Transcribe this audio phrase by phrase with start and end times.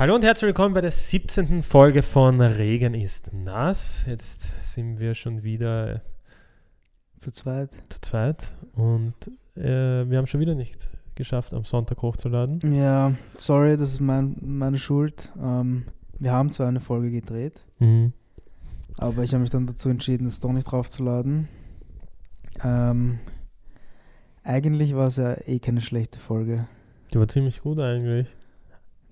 [0.00, 1.60] Hallo und herzlich willkommen bei der 17.
[1.60, 4.04] Folge von Regen ist nass.
[4.06, 6.00] Jetzt sind wir schon wieder
[7.18, 7.70] Zu zweit.
[7.90, 9.12] zu zweit und
[9.56, 12.60] äh, wir haben schon wieder nicht geschafft, am Sonntag hochzuladen.
[12.74, 15.30] Ja, sorry, das ist mein, meine Schuld.
[15.38, 15.84] Ähm,
[16.18, 18.14] wir haben zwar eine Folge gedreht, Mhm.
[18.96, 21.46] aber ich habe mich dann dazu entschieden, es doch nicht draufzuladen.
[22.64, 23.18] Ähm,
[24.44, 26.66] eigentlich war es ja eh keine schlechte Folge.
[27.12, 28.26] Die war ziemlich gut eigentlich.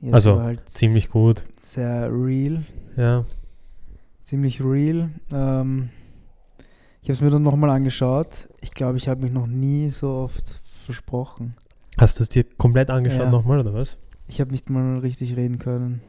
[0.01, 1.45] Ja, Also- halt Ziemlich gut.
[1.61, 2.65] sehr real,
[2.97, 3.25] Ja.
[4.23, 5.11] ziemlich real.
[5.33, 5.91] Ähm,
[7.03, 8.49] ich habe es mir dann nochmal angeschaut.
[8.61, 11.55] Ich glaube, ich habe mich noch nie so oft versprochen.
[11.99, 13.31] Hast du es dir komplett angeschaut Ja.
[13.31, 13.97] nochmal oder was?
[14.29, 16.01] Ich habe nicht mal richtig reden können.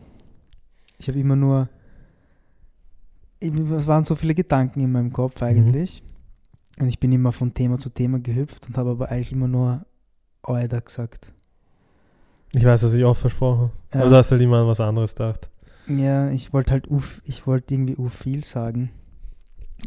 [0.99, 1.69] Ich habe immer nur.
[3.39, 6.03] Es waren so viele Gedanken in meinem Kopf eigentlich.
[6.79, 9.85] Und ich bin immer von Thema zu Thema gehüpft und habe aber eigentlich immer nur
[10.43, 11.33] Oida gesagt.
[12.53, 13.71] Ich weiß, dass ich oft versprochen.
[13.93, 14.01] Ja.
[14.01, 15.49] Aber du hast halt immer an was anderes gedacht.
[15.87, 18.91] Ja, ich wollte halt uf, ich wollte irgendwie u viel sagen.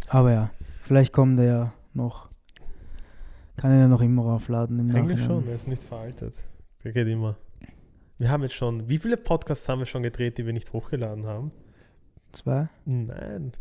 [0.08, 0.50] Aber ja,
[0.82, 2.28] vielleicht kommt er ja noch.
[3.56, 5.40] Kann er ja noch immer aufladen im Eigentlich Nachhinein.
[5.42, 6.34] schon, er ist nicht veraltet.
[6.82, 7.36] Der geht immer.
[8.18, 11.26] Wir haben jetzt schon, wie viele Podcasts haben wir schon gedreht, die wir nicht hochgeladen
[11.26, 11.52] haben?
[12.32, 12.66] Zwei?
[12.84, 13.52] Nein,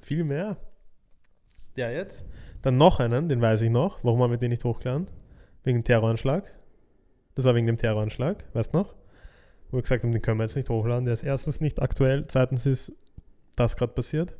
[0.00, 0.56] viel mehr.
[1.76, 2.24] Der jetzt.
[2.60, 4.04] Dann noch einen, den weiß ich noch.
[4.04, 5.08] Warum haben wir den nicht hochgeladen?
[5.64, 6.44] Wegen Terroranschlag.
[7.34, 8.94] Das war wegen dem Terroranschlag, weißt du noch?
[9.70, 11.04] Wo wir gesagt haben, den können wir jetzt nicht hochladen.
[11.04, 12.92] Der ist erstens nicht aktuell, zweitens ist
[13.56, 14.36] das gerade passiert.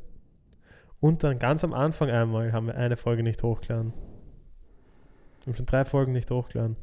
[0.99, 3.93] Und dann ganz am Anfang einmal haben wir eine Folge nicht hochgeladen.
[5.43, 6.77] Wir haben schon drei Folgen nicht hochgeladen.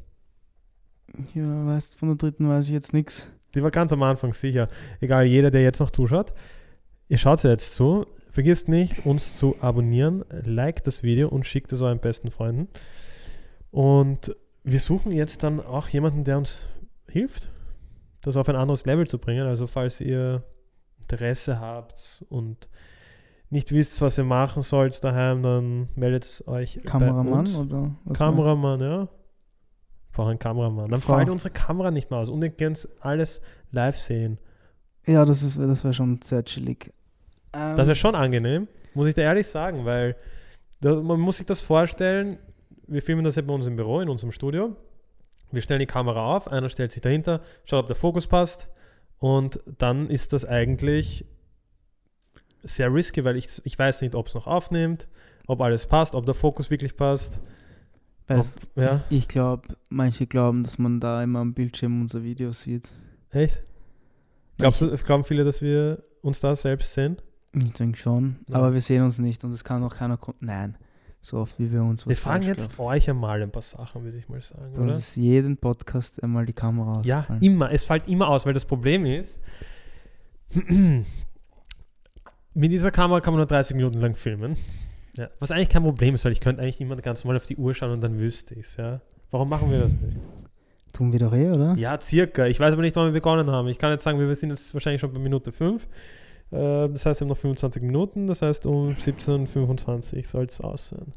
[1.35, 3.31] Ja, weißt von der dritten weiß ich jetzt nichts.
[3.55, 4.69] Die war ganz am Anfang sicher.
[5.01, 6.33] Egal, jeder, der jetzt noch zuschaut,
[7.09, 8.07] ihr schaut ja jetzt zu.
[8.31, 12.69] Vergisst nicht, uns zu abonnieren, liked das Video und schickt es euren besten Freunden.
[13.73, 14.37] Und
[14.71, 16.63] wir suchen jetzt dann auch jemanden, der uns
[17.09, 17.49] hilft,
[18.23, 19.47] das auf ein anderes Level zu bringen.
[19.47, 20.45] Also falls ihr
[21.01, 22.69] Interesse habt und
[23.49, 27.57] nicht wisst, was ihr machen sollt daheim, dann meldet euch bei Kameramann uns.
[27.59, 29.09] oder was Kameramann, ja.
[30.13, 30.89] Brauche einen Kameramann.
[30.89, 31.17] Dann Frau.
[31.17, 33.41] fällt unsere Kamera nicht mehr aus und ihr könnt alles
[33.73, 34.39] live sehen.
[35.07, 36.93] Ja, das ist das wäre schon sehr chillig.
[37.53, 40.17] Ähm, Das wäre schon angenehm, muss ich dir ehrlich sagen, weil
[40.81, 42.39] da, man muss sich das vorstellen,
[42.91, 44.77] wir filmen das ja bei uns im Büro, in unserem Studio.
[45.53, 48.69] Wir stellen die Kamera auf, einer stellt sich dahinter, schaut, ob der Fokus passt
[49.19, 51.25] und dann ist das eigentlich
[52.63, 55.09] sehr risky, weil ich, ich weiß nicht, ob es noch aufnimmt,
[55.47, 57.41] ob alles passt, ob der Fokus wirklich passt.
[58.29, 62.23] Weißt, Ob, ja, Ich, ich glaube, manche glauben, dass man da immer am Bildschirm unser
[62.23, 62.89] Video sieht.
[63.31, 63.63] echt?
[64.59, 67.17] Glaubst du, glauben viele, dass wir uns da selbst sehen?
[67.55, 68.57] Ich denke schon, Ja.
[68.57, 70.77] aber wir sehen uns nicht und es kann auch keiner Nein,
[71.23, 72.91] so oft wie wir uns Wir was fragen falsch jetzt glauben.
[72.93, 74.99] euch einmal ein paar Sachen, würde ich mal sagen, Bei uns oder?
[74.99, 77.43] ist jeden Podcast einmal die Kamera Ja, ausgefallen.
[77.43, 77.71] immer.
[77.73, 79.39] Es fällt immer aus, weil das Problem ist,
[82.55, 84.57] mit dieser Kamera kann man nur 30 Minuten lang filmen.
[85.17, 87.57] Ja, was eigentlich kein Problem ist, weil ich könnte eigentlich immer ganz normal auf die
[87.57, 88.77] Uhr schauen und dann wüsste ich es.
[88.77, 89.01] Ja.
[89.31, 90.17] Warum machen wir das nicht?
[90.93, 91.75] Tun wir doch eh, oder?
[91.77, 92.47] Ja, circa.
[92.47, 93.69] Ich weiß aber nicht, wann wir begonnen haben.
[93.69, 95.87] Ich kann jetzt sagen, wir sind jetzt wahrscheinlich schon bei Minute 5.
[96.51, 98.27] Äh, Das heißt, wir haben noch 25 Minuten.
[98.27, 101.13] Das heißt, um 17.25 Uhr soll es aussehen.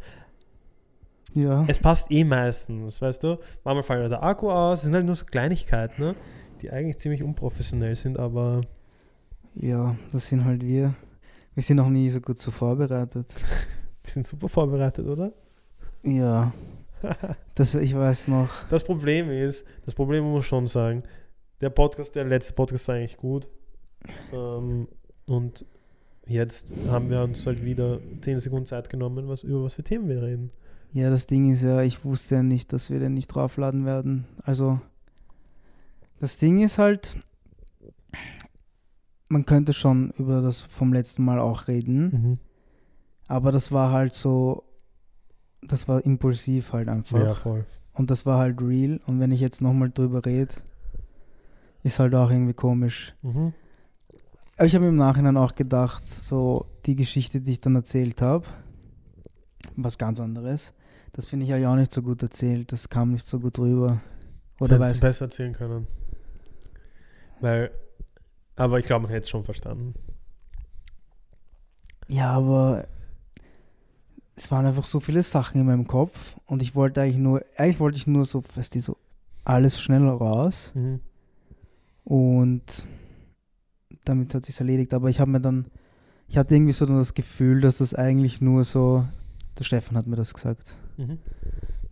[1.34, 1.66] Ja.
[1.68, 3.40] Es passt eh meistens, weißt du?
[3.64, 4.80] Manchmal fällt der Akku aus.
[4.80, 6.16] Es sind halt nur so Kleinigkeiten, ne?
[6.62, 8.62] die eigentlich ziemlich unprofessionell sind, aber
[9.56, 10.94] Ja, das sind halt wir.
[11.56, 13.28] Wir sind noch nie so gut so vorbereitet.
[14.04, 15.34] wir sind super vorbereitet, oder?
[16.04, 16.52] Ja.
[17.56, 18.50] Das, ich weiß noch.
[18.70, 21.04] Das Problem ist, das Problem muss man schon sagen,
[21.62, 23.48] der Podcast, der letzte Podcast war eigentlich gut.
[24.32, 24.88] Ähm,
[25.26, 25.66] und
[26.28, 30.08] jetzt haben wir uns halt wieder 10 Sekunden Zeit genommen, was, über was für Themen
[30.08, 30.52] wir reden.
[30.94, 34.26] Ja, das Ding ist ja, ich wusste ja nicht, dass wir den nicht draufladen werden.
[34.44, 34.80] Also,
[36.20, 37.18] das Ding ist halt,
[39.30, 42.38] man könnte schon über das vom letzten Mal auch reden, Mhm.
[43.28, 44.64] aber das war halt so,
[45.64, 47.20] das war impulsiv halt einfach.
[47.20, 47.66] Ja, voll.
[47.94, 49.00] Und das war halt real.
[49.08, 50.54] Und wenn ich jetzt nochmal drüber rede,
[51.84, 53.14] ist halt auch irgendwie komisch.
[53.24, 53.54] Mhm.
[54.58, 58.46] Aber ich habe im Nachhinein auch gedacht, so die Geschichte, die ich dann erzählt habe,
[59.76, 60.74] was ganz anderes,
[61.14, 62.72] das finde ich ja auch nicht so gut erzählt.
[62.72, 64.02] Das kam nicht so gut rüber.
[64.60, 65.88] Oder Hättest weiß du besser erzählen können.
[67.42, 67.72] Weil,
[68.56, 69.94] aber ich glaube, man hätte es schon verstanden.
[72.08, 72.88] Ja, aber
[74.36, 77.80] es waren einfach so viele Sachen in meinem Kopf und ich wollte eigentlich nur, eigentlich
[77.80, 78.98] wollte ich nur so, weißt du, so
[79.46, 81.00] alles schneller raus Mhm.
[82.04, 82.64] und
[84.04, 84.94] damit hat sich erledigt.
[84.94, 85.68] Aber ich habe mir dann,
[86.28, 89.06] ich hatte irgendwie so dann das Gefühl, dass das eigentlich nur so,
[89.58, 90.76] der Stefan hat mir das gesagt.
[90.98, 91.20] Mhm.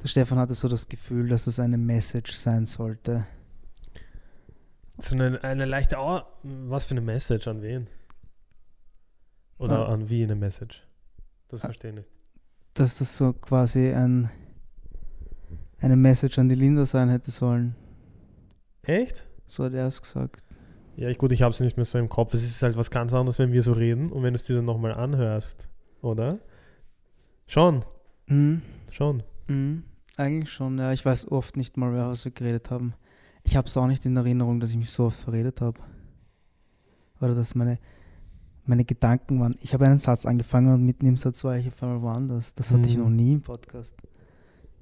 [0.02, 3.28] Der Stefan hatte so das Gefühl, dass das eine Message sein sollte.
[4.98, 7.88] So eine, eine leichte, oh, was für eine Message an wen?
[9.58, 9.94] Oder Ah.
[9.94, 10.84] an wie eine Message?
[11.50, 11.66] Das Ah.
[11.68, 12.10] verstehe ich nicht.
[12.74, 14.30] Dass das so quasi ein,
[15.80, 17.76] eine Message an die Linda sein hätte sollen.
[18.84, 19.28] Echt?
[19.48, 20.42] So hat er es gesagt.
[20.98, 22.34] Ja, ich, gut, ich habe es nicht mehr so im Kopf.
[22.34, 24.58] Es ist halt was ganz anderes, wenn wir so reden und wenn du es dir
[24.58, 25.68] dann nochmal anhörst,
[26.02, 26.40] oder?
[27.48, 27.84] Schon,
[28.28, 28.62] Mhm.
[28.92, 29.24] schon.
[29.48, 29.84] Mhm.
[30.18, 30.92] Eigentlich schon, ja.
[30.92, 32.94] Ich weiß oft nicht mal, wer was wir geredet haben.
[33.44, 35.80] Ich habe es auch nicht in Erinnerung, dass ich mich so oft verredet habe.
[37.20, 37.80] Oder dass meine,
[38.66, 39.56] meine Gedanken waren.
[39.62, 42.54] Ich habe einen Satz angefangen und mitten im Satz war ich auf einmal woanders.
[42.54, 43.04] Das hatte ich Mhm.
[43.04, 43.96] noch nie im Podcast.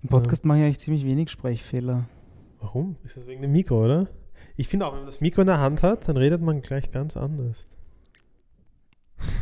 [0.02, 0.18] Im Ja.
[0.18, 2.06] Podcast mache ich eigentlich ziemlich wenig Sprechfehler.
[2.60, 2.98] Warum?
[3.04, 4.08] Ist das wegen dem Mikro, oder?
[4.60, 6.92] Ich finde auch, wenn man das Mikro in der Hand hat, dann redet man gleich
[6.92, 7.70] ganz anders.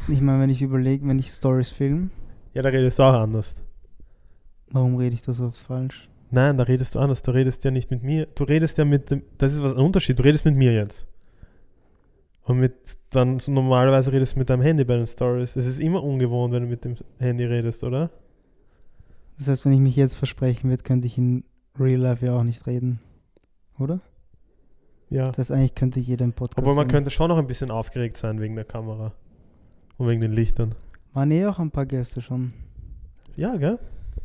[0.08, 2.12] Ich meine, wenn ich überlege, wenn ich Stories film,
[2.54, 3.64] Ja, da redest du auch anders.
[4.70, 6.08] warum rede ich da so oft falsch?
[6.30, 7.24] Nein, da redest du anders.
[7.24, 8.28] Du redest ja nicht mit mir.
[8.36, 9.24] Du redest ja mit dem.
[9.40, 10.20] Das ist was ein Unterschied.
[10.20, 11.08] Du redest mit mir jetzt.
[12.44, 12.76] Und mit
[13.10, 15.56] dann so normalerweise redest du mit deinem Handy bei den Stories.
[15.56, 18.12] Es ist immer ungewohnt, wenn du mit dem Handy redest, oder?
[19.40, 21.44] Das heißt, wenn ich mich jetzt versprechen würde, könnte ich in
[21.80, 23.00] Real Life ja auch nicht reden.
[23.80, 23.98] Oder?
[25.10, 25.28] Ja.
[25.28, 26.60] Das heißt, eigentlich könnte jeder im Podcast.
[26.60, 26.92] Obwohl man reden.
[26.92, 29.14] könnte schon noch ein bisschen aufgeregt sein wegen der Kamera.
[29.98, 30.76] Und wegen den Lichtern.
[31.14, 32.54] Waren eh auch ein paar Gäste schon.
[33.36, 33.80] Ja, gell?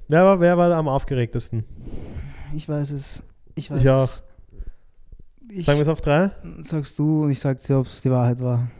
[0.08, 1.64] Wer war, wer war am aufgeregtesten?
[2.54, 3.22] Ich weiß es.
[3.54, 4.04] Ich weiß Ich auch.
[4.04, 4.22] es.
[5.50, 6.30] Ich, Sagen wir es auf drei?
[6.60, 8.70] sagst du und ich sag dir, ob es die Wahrheit war.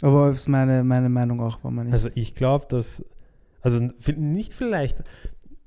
[0.00, 1.92] Aber ob es meine, meine Meinung auch war, meine ich.
[1.94, 3.04] Also ich glaube, dass.
[3.60, 3.78] Also
[4.16, 5.02] nicht vielleicht.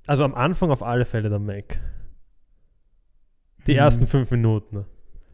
[0.08, 1.80] Also am Anfang auf alle Fälle der Mac.
[3.68, 3.80] Die Mhm.
[3.80, 4.86] ersten fünf Minuten.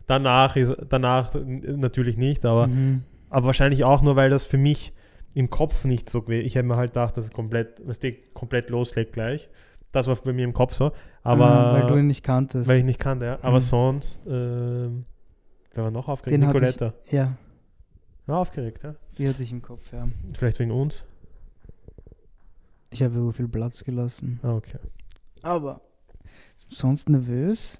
[0.08, 3.04] Danach ist danach natürlich nicht, aber, Mhm.
[3.30, 4.94] aber wahrscheinlich auch nur, weil das für mich
[5.34, 6.46] im Kopf nicht so gewesen.
[6.46, 9.50] Ich hätte mir halt gedacht, dass es komplett, dass die komplett loslegt gleich.
[9.94, 10.92] Das war bei mir im Kopf so.
[11.24, 12.68] Aber Ah, weil du ihn nicht kanntest.
[12.68, 13.40] weil ich nicht kannte, ja.
[13.42, 13.62] Aber Mhm.
[13.62, 15.04] sonst, ähm,
[15.74, 16.42] wer war noch aufgeregt?
[16.42, 16.94] Den hatte ich- Nicoletta.
[17.12, 17.38] ja,
[18.28, 18.96] Ja, aufgeregt, ja.
[19.18, 20.08] die hatte ich im Kopf, ja.
[20.38, 21.06] Vielleicht wegen uns.
[22.90, 24.40] Ich habe so viel Platz gelassen.
[24.44, 24.80] Ah, okay.
[25.42, 25.82] Aber
[26.70, 27.80] sonst nervös.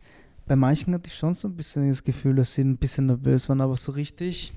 [0.52, 3.48] Bei manchen hatte ich schon so ein bisschen das Gefühl, dass sie ein bisschen nervös
[3.48, 4.52] waren, aber so richtig.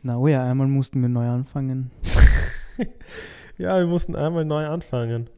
[0.00, 1.90] Na oh ja, einmal mussten wir neu anfangen.
[3.58, 5.28] Ja, wir mussten einmal neu anfangen.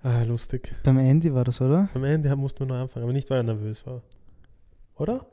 [0.00, 0.76] Ah, lustig.
[0.84, 1.88] Beim Andy war das, oder?
[1.92, 4.02] Am Ende mussten wir neu anfangen, aber nicht, weil er nervös war.
[4.94, 5.26] Oder?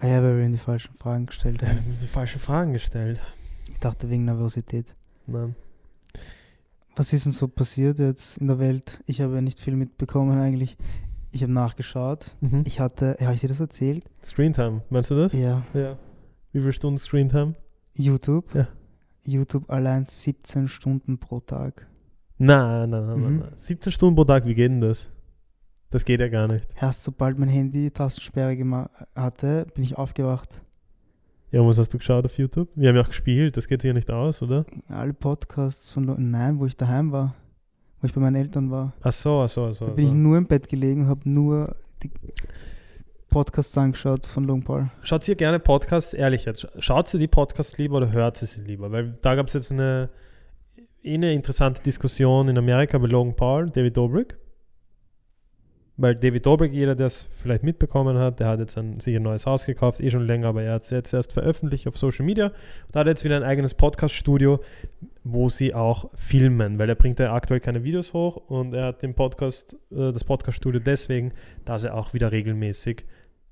[0.00, 1.78] Ah ja, weil wir ihm die falschen Fragen gestellt Er haben.
[1.78, 3.20] hat mir die falschen Fragen gestellt.
[3.68, 4.94] Ich dachte wegen Nervosität.
[5.26, 5.56] Nein.
[6.96, 9.02] Was ist denn so passiert jetzt in der Welt?
[9.06, 10.76] Ich habe ja nicht viel mitbekommen eigentlich.
[11.32, 12.36] Ich habe nachgeschaut.
[12.40, 12.62] Mhm.
[12.66, 14.04] Ich hatte, habe ich dir das erzählt?
[14.22, 15.32] Screentime, meinst du das?
[15.32, 15.62] Ja.
[15.74, 15.98] Ja.
[16.52, 17.54] Wie viele Stunden Screentime?
[17.94, 18.54] YouTube.
[18.54, 18.68] Ja.
[19.24, 21.86] YouTube allein 17 Stunden pro Tag.
[22.38, 23.38] Nein, nein, nein, nein, Mhm.
[23.40, 23.52] nein.
[23.56, 25.08] 17 Stunden pro Tag, wie geht denn das?
[25.90, 26.66] Das geht ja gar nicht.
[26.80, 30.62] Erst sobald mein Handy Tastensperre gema- hatte, bin ich aufgewacht.
[31.54, 32.68] Ja, was hast du geschaut auf YouTube?
[32.74, 34.66] Wir haben ja auch gespielt, das geht sich ja nicht aus, oder?
[34.88, 37.36] Alle Podcasts von Lo- Nein, wo ich daheim war.
[38.00, 38.92] Wo ich bei meinen Eltern war.
[39.02, 39.86] Ach so, ach so, ach so.
[39.86, 40.16] Da bin ich so.
[40.16, 42.10] nur im Bett gelegen habe nur die
[43.28, 44.88] Podcasts angeschaut von Long Paul.
[45.02, 48.60] Schaut ihr gerne Podcasts, ehrlich jetzt, schaut ihr die Podcasts lieber oder hört ihr sie
[48.62, 48.90] lieber?
[48.90, 50.10] Weil da gab es jetzt eine,
[51.04, 54.36] eh eine interessante Diskussion in Amerika bei Logan Paul, David Dobrik.
[55.96, 59.22] Weil David Dobrik, jeder, der es vielleicht mitbekommen hat, der hat jetzt ein, sich ein
[59.22, 62.24] neues Haus gekauft, eh schon länger, aber er hat es jetzt erst veröffentlicht auf Social
[62.24, 62.50] Media.
[62.90, 64.58] Da hat jetzt wieder ein eigenes Podcast-Studio,
[65.22, 69.02] wo sie auch filmen, weil er bringt ja aktuell keine Videos hoch und er hat
[69.02, 71.32] den Podcast, äh, das Podcast-Studio deswegen,
[71.64, 73.04] dass er auch wieder regelmäßig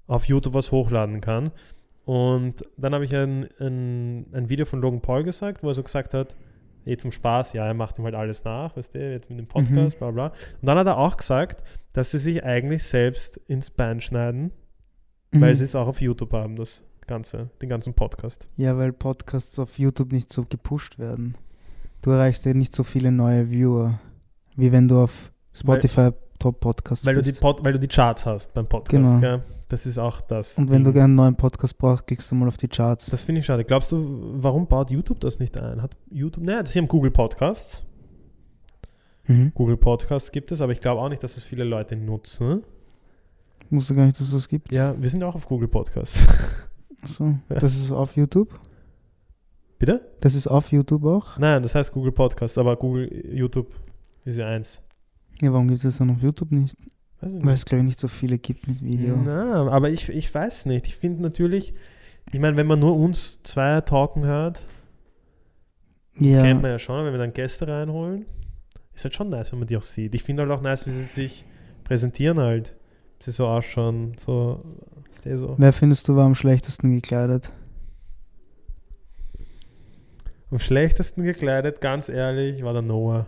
[0.08, 1.52] auf YouTube was hochladen kann.
[2.04, 5.84] Und dann habe ich ein, ein, ein Video von Logan Paul gesagt, wo er so
[5.84, 6.34] gesagt hat,
[6.84, 9.46] eh zum Spaß, ja, er macht ihm halt alles nach, weißt du, jetzt mit dem
[9.46, 10.26] Podcast, bla bla.
[10.28, 11.62] Und dann hat er auch gesagt,
[11.92, 14.50] dass sie sich eigentlich selbst ins Bein schneiden,
[15.32, 15.56] weil Mhm.
[15.56, 18.48] sie es auch auf YouTube haben, das Ganze, den ganzen Podcast.
[18.56, 21.36] Ja, weil Podcasts auf YouTube nicht so gepusht werden.
[22.00, 23.98] Du erreichst ja nicht so viele neue Viewer,
[24.56, 27.40] wie wenn du auf Spotify Top Podcast Weil du, die bist.
[27.40, 29.20] Pod, weil du die Charts hast beim Podcast, Genau.
[29.20, 29.42] gell?
[29.72, 30.58] Das ist auch das.
[30.58, 30.96] Und wenn du Ding.
[30.96, 33.06] gerne einen neuen Podcast brauchst, kriegst du mal auf die Charts.
[33.06, 33.64] Das finde ich schade.
[33.64, 35.80] Glaubst du, warum baut YouTube das nicht ein?
[35.80, 37.82] Hat YouTube, naja, sie haben Google Podcasts.
[39.26, 39.50] Mhm.
[39.54, 42.64] Google Podcasts gibt es, aber ich glaube auch nicht, dass es viele Leute nutzen.
[43.70, 44.70] Wusste gar nicht, dass es das gibt.
[44.70, 46.26] Ja, wir sind auch auf Google Podcasts.
[47.04, 47.34] So.
[47.48, 47.56] Ja.
[47.56, 48.60] Das ist auf YouTube?
[49.78, 50.12] Bitte?
[50.20, 51.38] Das ist auf YouTube auch?
[51.38, 53.72] Nein, das heißt Google Podcasts, aber Google, YouTube
[54.26, 54.82] ist ja eins.
[55.40, 56.76] Ja, warum gibt es das dann auf YouTube nicht?
[57.22, 59.16] Weil es, glaube ich, nicht so viele gibt mit Video.
[59.16, 60.88] Na, aber ich, ich weiß nicht.
[60.88, 61.72] Ich finde natürlich,
[62.32, 64.66] ich meine, wenn man nur uns zwei talken hört,
[66.16, 68.26] das ja, kennt man ja schon, wenn wir dann Gäste reinholen,
[68.92, 70.14] ist halt schon nice, wenn man die auch sieht.
[70.16, 71.44] Ich finde halt auch nice, wie sie sich
[71.84, 72.74] präsentieren halt.
[73.20, 74.64] sie so ausschauen, so,
[75.24, 75.54] eh so.
[75.58, 77.52] Wer findest du war am schlechtesten gekleidet?
[80.50, 83.26] Am schlechtesten gekleidet, ganz ehrlich, war der Noah.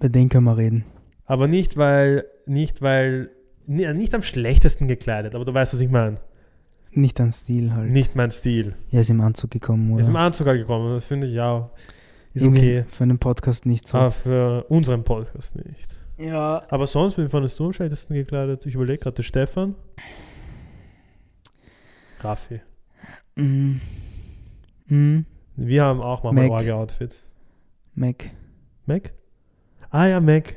[0.00, 0.84] Bei denen können wir reden.
[1.30, 3.30] Aber nicht, weil, nicht, weil,
[3.64, 6.16] ni- nicht am schlechtesten gekleidet, aber du weißt, was ich meine.
[6.90, 7.88] Nicht dein Stil halt.
[7.88, 8.74] Nicht mein Stil.
[8.90, 10.00] Er ist im Anzug gekommen, oder?
[10.00, 11.70] Ist im Anzug halt gekommen, das finde ich ja,
[12.34, 12.84] ist Irgendwie okay.
[12.88, 13.98] Für einen Podcast nicht so.
[13.98, 15.88] Aber für unseren Podcast nicht.
[16.18, 16.64] Ja.
[16.68, 18.66] Aber sonst, wen fandest du am schlechtesten gekleidet?
[18.66, 19.76] Ich überlege gerade, Stefan.
[22.18, 22.60] Raffi.
[23.36, 23.76] Mm.
[24.86, 25.20] Mm.
[25.54, 26.52] Wir haben auch manchmal Mac.
[26.58, 27.22] Orge-Outfits.
[27.94, 28.30] Mac.
[28.86, 29.12] Mac?
[29.90, 30.56] Ah ja, Mac.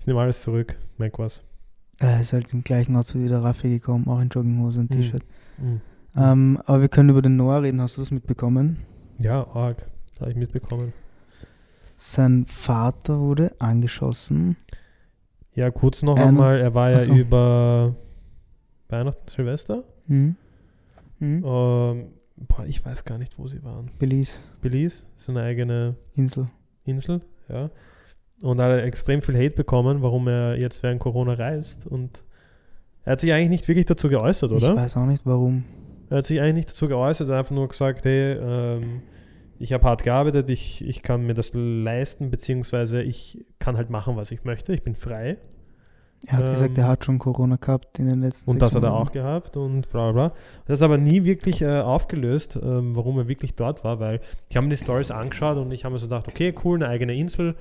[0.00, 0.76] Ich nehme alles zurück.
[0.98, 1.42] Mac was.
[1.98, 4.94] Er ist halt im gleichen Outfit wie der Raffi gekommen, auch in Jogginghose und Mhm.
[5.00, 5.22] T-Shirt.
[5.58, 5.80] Mhm.
[6.16, 7.80] Ähm, aber wir können über den Noah reden.
[7.80, 8.78] Hast du das mitbekommen?
[9.18, 9.86] Ja, arg.
[10.18, 10.92] Habe ich mitbekommen.
[11.96, 14.56] Sein Vater wurde angeschossen.
[15.54, 16.58] Ja, kurz noch Ein- einmal.
[16.58, 17.12] Er war ja Ach so.
[17.14, 17.94] über
[18.88, 19.84] Weihnachten, Silvester.
[20.06, 20.36] Mhm.
[21.18, 21.44] Mhm.
[21.44, 22.06] Ähm,
[22.48, 23.90] boah, ich weiß gar nicht, wo sie waren.
[23.98, 26.46] Belize, Belize ist eine eigene Insel.
[26.84, 27.70] Insel, ja.
[28.42, 31.86] Und hat er extrem viel Hate bekommen, warum er jetzt während Corona reist.
[31.86, 32.22] Und
[33.04, 34.76] er hat sich eigentlich nicht wirklich dazu geäußert, Ich oder?
[34.76, 35.64] weiß auch nicht warum.
[36.08, 39.02] Er hat sich eigentlich nicht dazu geäußert, er hat einfach nur gesagt, hey, ähm,
[39.58, 44.16] ich habe hart gearbeitet, ich, ich kann mir das leisten, beziehungsweise ich kann halt machen,
[44.16, 45.36] was ich möchte, ich bin frei.
[46.26, 48.82] Er hat gesagt, Ähm, er hat schon Corona gehabt in den letzten Und das hat
[48.82, 50.36] er auch gehabt und bla bla bla.
[50.66, 54.56] Das ist aber nie wirklich äh, aufgelöst, ähm, warum er wirklich dort war, weil ich
[54.56, 57.14] habe mir die Stories angeschaut und ich habe mir so gedacht, okay, cool, eine eigene
[57.14, 57.54] Insel.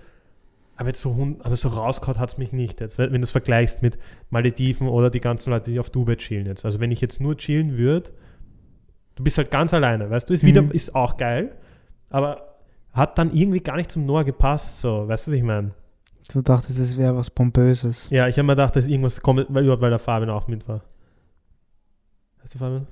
[0.79, 3.81] Aber jetzt so, aber so rausgehauen hat es mich nicht jetzt, wenn du es vergleichst
[3.81, 3.97] mit
[4.29, 6.63] Malediven oder die ganzen Leute, die auf Dubai chillen jetzt.
[6.63, 8.11] Also wenn ich jetzt nur chillen würde,
[9.15, 10.71] du bist halt ganz alleine, weißt du, ist wieder, Mhm.
[10.71, 11.53] ist auch geil,
[12.09, 12.55] aber
[12.93, 15.71] hat dann irgendwie gar nicht zum Noah gepasst, so, weißt du, was ich meine?
[16.31, 18.09] Du dachtest, es wäre was Pompöses.
[18.09, 20.65] Ja, ich habe mir gedacht, dass irgendwas kommt, weil, überhaupt weil der Fabian auch mit
[20.65, 20.81] war.
[22.41, 22.87] Heißt der Fabian?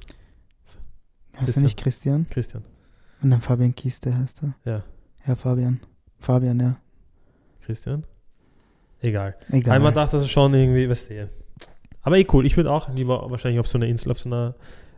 [1.36, 1.64] Heißt Christian.
[1.64, 2.28] er nicht Christian?
[2.30, 2.64] Christian.
[3.22, 4.56] Und dann Fabian Kiste heißt er.
[4.66, 4.84] Ja.
[5.26, 5.80] Ja, Fabian.
[6.20, 6.76] Fabian, ja.
[7.68, 8.06] Christian?
[9.02, 9.36] Egal.
[9.52, 9.76] Egal.
[9.76, 11.30] Einmal dachte ich schon irgendwie, weißt du.
[12.02, 12.46] Aber eh cool.
[12.46, 14.56] Ich würde auch lieber wahrscheinlich auf so einer Insel, auf so einer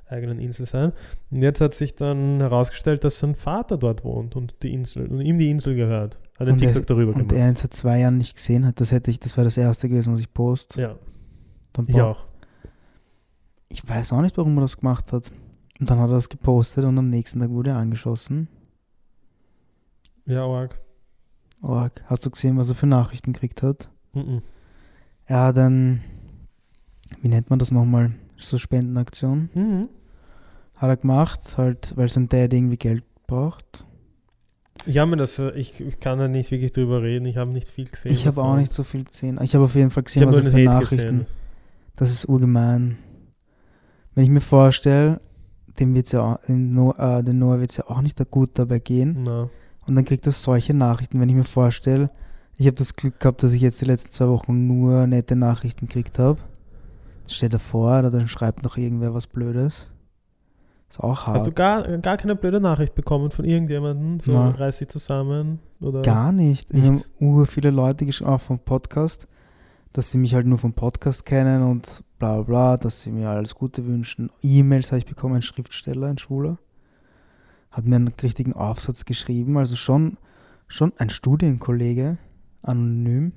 [0.07, 0.93] eigenen Insel sein.
[1.31, 5.21] Und jetzt hat sich dann herausgestellt, dass sein Vater dort wohnt und die Insel und
[5.21, 6.17] ihm die Insel gehört.
[6.39, 7.35] Hat einen Und er TikTok ist- darüber und gemacht.
[7.35, 8.79] er ihn seit zwei Jahren nicht gesehen hat.
[8.79, 10.77] Das hätte ich, das wäre das erste gewesen, was ich post.
[10.77, 10.95] ja,
[11.73, 12.25] Dann ich auch.
[13.69, 15.31] Ich weiß auch nicht, warum er das gemacht hat.
[15.79, 18.47] Und dann hat er das gepostet und am nächsten Tag wurde er angeschossen.
[20.25, 20.79] Ja, arg.
[21.61, 22.03] Org.
[22.05, 23.89] Hast du gesehen, was er für Nachrichten gekriegt hat?
[24.13, 24.41] Mhm.
[25.25, 26.01] Er hat ein,
[27.21, 28.11] wie nennt man das nochmal?
[28.37, 29.49] So Spendenaktion.
[29.53, 29.89] Mhm.
[30.75, 33.85] Hat er gemacht, halt, weil sein Dad irgendwie Geld braucht.
[34.85, 37.25] Ich habe mir das, äh, ich, ich kann da nicht wirklich drüber reden.
[37.25, 38.13] Ich habe nicht viel gesehen.
[38.13, 39.39] Ich habe auch nicht so viel gesehen.
[39.41, 40.97] Ich habe auf jeden Fall gesehen, was er für Hate Nachrichten.
[40.97, 41.25] gesehen.
[41.97, 42.97] Das ist urgemein.
[44.15, 45.19] Wenn ich mir vorstelle,
[45.79, 48.51] dem wird's ja auch, dem Noah, äh, Noah wird es ja auch nicht da gut
[48.53, 49.23] dabei gehen.
[49.23, 49.49] Na.
[49.89, 52.11] Und dann kriegt er solche Nachrichten, wenn ich mir vorstelle,
[52.57, 55.87] ich habe das Glück gehabt, dass ich jetzt die letzten zwei Wochen nur nette Nachrichten
[55.87, 56.39] gekriegt habe.
[57.25, 59.87] Stell dir vor, oder dann schreibt noch irgendwer was Blödes.
[60.89, 61.37] Ist auch hart.
[61.37, 64.19] Hast du gar, gar keine blöde Nachricht bekommen von irgendjemandem?
[64.19, 64.49] So, Na.
[64.49, 65.59] reiß dich zusammen?
[65.79, 66.01] Oder?
[66.01, 66.73] Gar nicht.
[66.73, 69.27] Mir haben ur viele Leute geschrieben, auch vom Podcast,
[69.93, 73.29] dass sie mich halt nur vom Podcast kennen und bla bla bla, dass sie mir
[73.29, 74.31] alles Gute wünschen.
[74.41, 76.57] E-Mails habe ich bekommen, ein Schriftsteller, ein Schwuler.
[77.71, 80.17] Hat mir einen richtigen Aufsatz geschrieben, also schon,
[80.67, 82.17] schon ein Studienkollege,
[82.61, 83.31] anonym,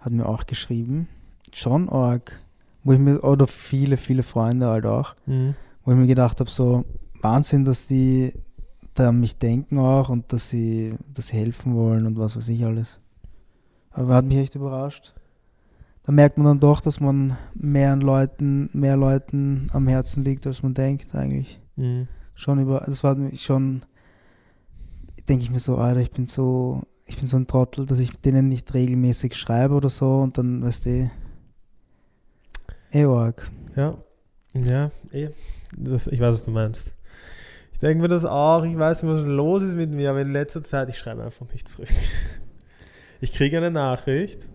[0.00, 1.08] hat mir auch geschrieben.
[1.52, 2.40] Schon arg.
[2.84, 5.54] Wo ich mir, oder viele, viele Freunde halt auch, Mhm.
[5.84, 6.84] wo ich mir gedacht habe, so
[7.20, 8.32] Wahnsinn, dass die
[8.94, 12.48] da an mich denken auch und dass sie, dass sie helfen wollen und was weiß
[12.48, 13.00] ich alles.
[13.90, 15.14] Aber hat mich echt überrascht.
[16.04, 20.46] Da merkt man dann doch, dass man mehr an Leuten, mehr Leuten am Herzen liegt,
[20.46, 21.60] als man denkt eigentlich.
[21.76, 22.08] Mhm.
[22.40, 23.82] Schon über, das war mich schon,
[25.28, 28.18] denke ich mir so, Alter, ich bin so, ich bin so ein Trottel, dass ich
[28.18, 31.10] denen nicht regelmäßig schreibe oder so und dann, weißt du,
[32.94, 33.50] eh arg.
[33.76, 33.98] Ja,
[34.54, 35.28] ja, eh.
[35.76, 36.94] Das, ich weiß, was du meinst.
[37.74, 38.64] Ich denke mir das auch.
[38.64, 41.46] Ich weiß nicht, was los ist mit mir, aber in letzter Zeit, ich schreibe einfach
[41.52, 41.88] nicht zurück.
[43.22, 44.48] Ich kriege eine Nachricht.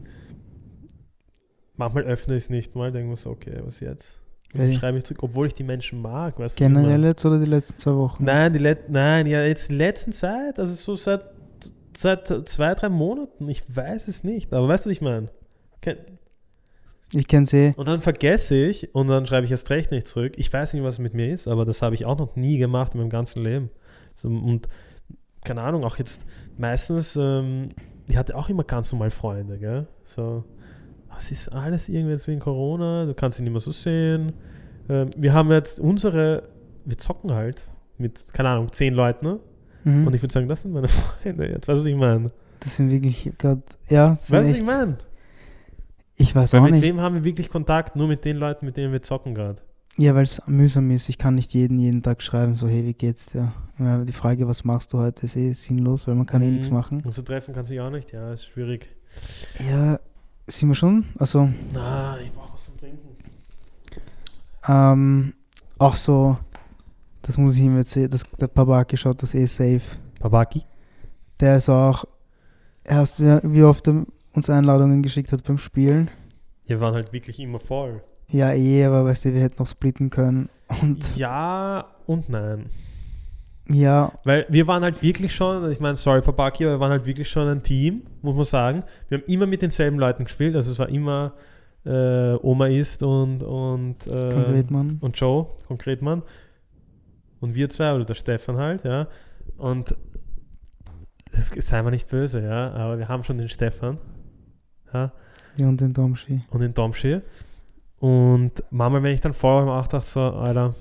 [1.75, 4.17] Manchmal öffne ich es nicht mal, denke mir so, okay, was jetzt?
[4.55, 4.73] Okay.
[4.73, 6.39] schreibe ich zurück, obwohl ich die Menschen mag.
[6.39, 7.07] Weißt du, ich Generell meine?
[7.07, 8.23] jetzt oder die letzten zwei Wochen?
[8.23, 11.21] Nein, die Let nein, ja, jetzt die letzten Zeit, also so seit,
[11.95, 13.47] seit zwei, drei Monaten.
[13.49, 15.29] Ich weiß es nicht, aber weißt du, was ich meine?
[15.81, 15.97] Ken-
[17.13, 17.73] Ich kenne sie.
[17.77, 20.33] Und dann vergesse ich und dann schreibe ich erst recht nicht zurück.
[20.37, 22.93] Ich weiß nicht, was mit mir ist, aber das habe ich auch noch nie gemacht
[22.95, 23.69] in meinem ganzen Leben.
[24.15, 24.67] So, und
[25.43, 26.25] keine Ahnung, auch jetzt
[26.57, 27.69] meistens, ähm,
[28.07, 29.87] ich hatte auch immer ganz normal Freunde, gell?
[30.05, 30.43] So,
[31.17, 34.33] es ist alles irgendwie jetzt wegen Corona, du kannst ihn nicht mehr so sehen.
[34.89, 36.49] Ähm, wir haben jetzt unsere,
[36.85, 37.67] wir zocken halt
[37.97, 39.25] mit, keine Ahnung, zehn Leuten.
[39.25, 39.39] Ne?
[39.83, 40.07] Mhm.
[40.07, 41.67] Und ich würde sagen, das sind meine Freunde jetzt.
[41.67, 42.31] Weißt du, was ich meine?
[42.59, 44.97] das sind wirklich gerade, ja, Weißt du, was ich meine?
[46.15, 46.83] ich weiß Weil auch mit nicht.
[46.83, 47.95] wem haben wir wirklich Kontakt?
[47.95, 49.61] Nur mit den Leuten, mit denen wir zocken gerade.
[49.97, 51.07] Ja, weil es mühsam ist.
[51.09, 53.49] Ich kann nicht jeden, jeden Tag schreiben, so, hey, wie geht's dir?
[53.79, 56.69] Ja, die Frage, was machst du heute, ist eh sinnlos, weil man kann eh nichts
[56.69, 56.75] Mhm.
[56.75, 57.01] machen.
[57.05, 58.11] Und so treffen kannst du dich auch nicht.
[58.11, 58.89] Ja, ist schwierig.
[59.69, 59.99] Ja,
[60.47, 61.05] sind wir schon?
[61.17, 63.15] Also, Na, ich brauche was zum Trinken.
[64.67, 65.33] ähm,
[65.77, 66.37] auch so,
[67.21, 69.81] das muss ich ihm erzählen, das, der Babaki schaut das eh safe.
[70.19, 70.63] Babaki?
[71.39, 72.05] Der ist auch,
[72.83, 76.09] erst wie, wie oft er uns Einladungen geschickt hat beim Spielen.
[76.65, 78.01] Wir waren halt wirklich immer voll.
[78.29, 80.47] Ja, eh, aber weißt du, wir hätten noch splitten können.
[80.81, 82.69] Und Ja und nein.
[83.69, 87.05] Ja, Weil wir waren halt wirklich schon, ich meine, sorry Babaki, aber wir waren halt
[87.05, 88.83] wirklich schon ein Team, muss man sagen.
[89.09, 90.55] Wir haben immer mit denselben Leuten gespielt.
[90.55, 91.33] Also es war immer
[91.85, 94.97] äh, Oma ist und, und, äh, Konkretmann.
[95.01, 96.23] und Joe, Konkretmann.
[97.39, 99.07] Und wir zwei, oder der Stefan halt, ja.
[99.57, 99.95] Und
[101.31, 103.97] das sei mal nicht böse, ja, aber wir haben schon den Stefan.
[104.93, 105.11] Ja.
[105.57, 106.41] Ja, und den Domschi.
[106.49, 107.21] und in Domschir.
[107.99, 110.75] Und manchmal, wenn ich dann vorher auch dachte, so, Alter,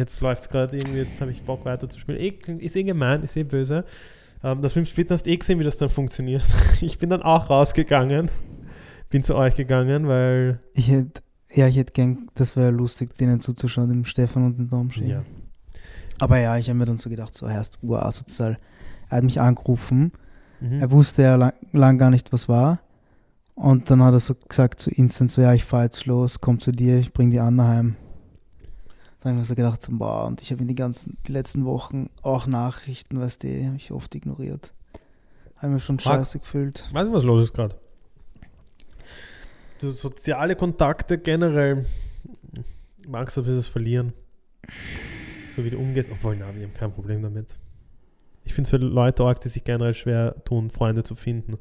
[0.00, 2.18] jetzt läuft es gerade irgendwie, jetzt habe ich Bock weiter zu spielen.
[2.18, 3.84] Eh, ist eh gemein, ist eh böse.
[4.42, 6.42] Ähm, das mit dem Splitten hast du eh gesehen, wie das dann funktioniert.
[6.80, 8.30] Ich bin dann auch rausgegangen,
[9.10, 10.58] bin zu euch gegangen, weil.
[10.74, 11.22] Ich hätte,
[11.54, 15.04] ja, ich hätte gern, das wäre lustig, denen zuzuschauen, dem Stefan und dem Domschi.
[15.04, 15.22] Ja.
[16.18, 18.58] Aber ja, ich habe mir dann so gedacht, so, er ist urasozial.
[19.08, 20.12] Er hat mich angerufen,
[20.60, 20.80] Mhm.
[20.80, 22.80] er wusste ja lang, lang gar nicht, was war.
[23.54, 26.60] Und dann hat er so gesagt, so instant, so, ja, ich fahr jetzt los, komm
[26.60, 27.96] zu dir, ich bring die Anna heim.
[29.20, 31.32] Dann habe ich mir so gedacht, so, boah, und ich habe in die ganzen, die
[31.32, 34.72] letzten Wochen auch Nachrichten, weißt du, habe ich oft ignoriert.
[35.56, 36.04] Habe mir schon Max.
[36.04, 36.88] scheiße gefühlt.
[36.92, 37.76] Weißt du, was los ist gerade?
[39.78, 41.84] Soziale Kontakte generell.
[43.08, 44.12] Magst du das verlieren?
[45.54, 46.10] So wie du umgehst.
[46.10, 47.56] Obwohl, na, wir haben kein Problem damit.
[48.44, 51.58] Ich finde es für Leute arg, die sich generell schwer tun, Freunde zu finden.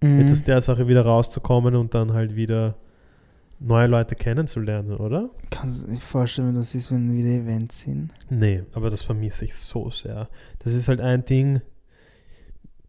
[0.00, 0.20] Mhm.
[0.20, 2.76] Jetzt aus der Sache wieder rauszukommen und dann halt wieder
[3.60, 5.30] neue Leute kennenzulernen, oder?
[5.50, 8.12] Kannst du dir vorstellen, wie das ist, wenn wieder Events sind?
[8.30, 10.28] Nee, aber das vermisse ich so sehr.
[10.60, 11.60] Das ist halt ein Ding,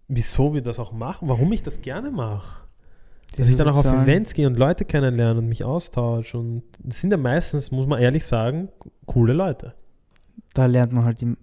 [0.08, 2.68] wieso wir das auch machen, warum ich das gerne mache.
[3.38, 6.38] Dass ich dann auch auf Events gehe und Leute kennenlerne und mich austausche.
[6.38, 8.70] Und das sind ja meistens, muss man ehrlich sagen,
[9.06, 9.76] coole Leute.
[10.54, 11.36] da lernt man halt die,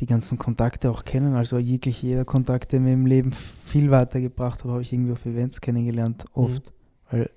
[0.00, 1.34] die ganzen Kontakte auch kennen.
[1.34, 5.24] Also jegliche jeder Kontakt, der mir im Leben viel weitergebracht hat, habe ich irgendwie auf
[5.26, 6.72] Events kennengelernt, oft.
[7.10, 7.30] Weil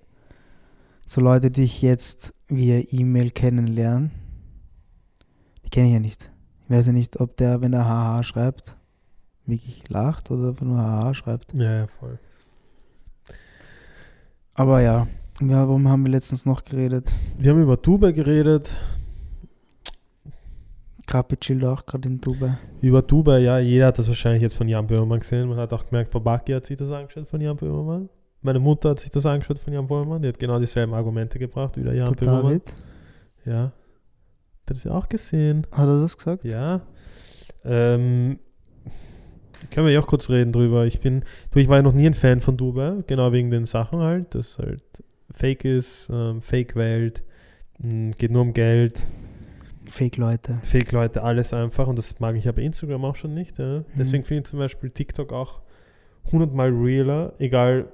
[1.06, 4.12] so Leute, die ich jetzt via E-Mail kennenlerne,
[5.66, 6.32] die kenne ich ja nicht.
[6.66, 8.78] Ich weiß ja nicht, ob der, wenn er haha schreibt,
[9.46, 11.54] wirklich lacht oder nur haha schreibt.
[11.54, 12.20] Ja, ja, voll.
[14.54, 15.08] Aber ja,
[15.42, 17.12] ja, warum haben wir letztens noch geredet?
[17.38, 18.76] Wir haben über Dubai geredet.
[21.06, 22.58] Krapi chillt auch gerade in Dubai.
[22.82, 25.50] Über Dubai, ja, jeder hat das wahrscheinlich jetzt von Jan Böhmermann gesehen.
[25.50, 28.10] Man hat auch gemerkt, Babaki hat sich das angeschaut von Jan Böhmermann.
[28.44, 30.22] Meine Mutter hat sich das angeschaut von Jan Böhmermann.
[30.22, 32.44] Die hat genau dieselben Argumente gebracht wie der Jan Der Böhmermann.
[32.44, 32.76] David,
[33.46, 33.72] Ja.
[34.68, 35.66] Der hat ja auch gesehen.
[35.72, 36.44] hat er das gesagt?
[36.46, 36.82] Ja.
[37.66, 38.40] Ähm,
[39.72, 40.86] können wir ja auch kurz reden drüber.
[40.86, 43.66] Ich bin, du, ich war ja noch nie ein Fan von Dubai, genau wegen den
[43.66, 44.84] Sachen halt, das halt
[45.32, 47.24] fake ist, ähm, Fake-Welt,
[47.80, 49.04] mh, geht nur um Geld,
[49.90, 50.60] Fake-Leute.
[50.64, 53.58] Fake-Leute, alles einfach und das mag ich ja bei Instagram auch schon nicht.
[53.58, 53.84] Ja.
[53.98, 55.62] Deswegen finde ich zum Beispiel TikTok auch
[56.32, 57.92] hundertmal realer, egal,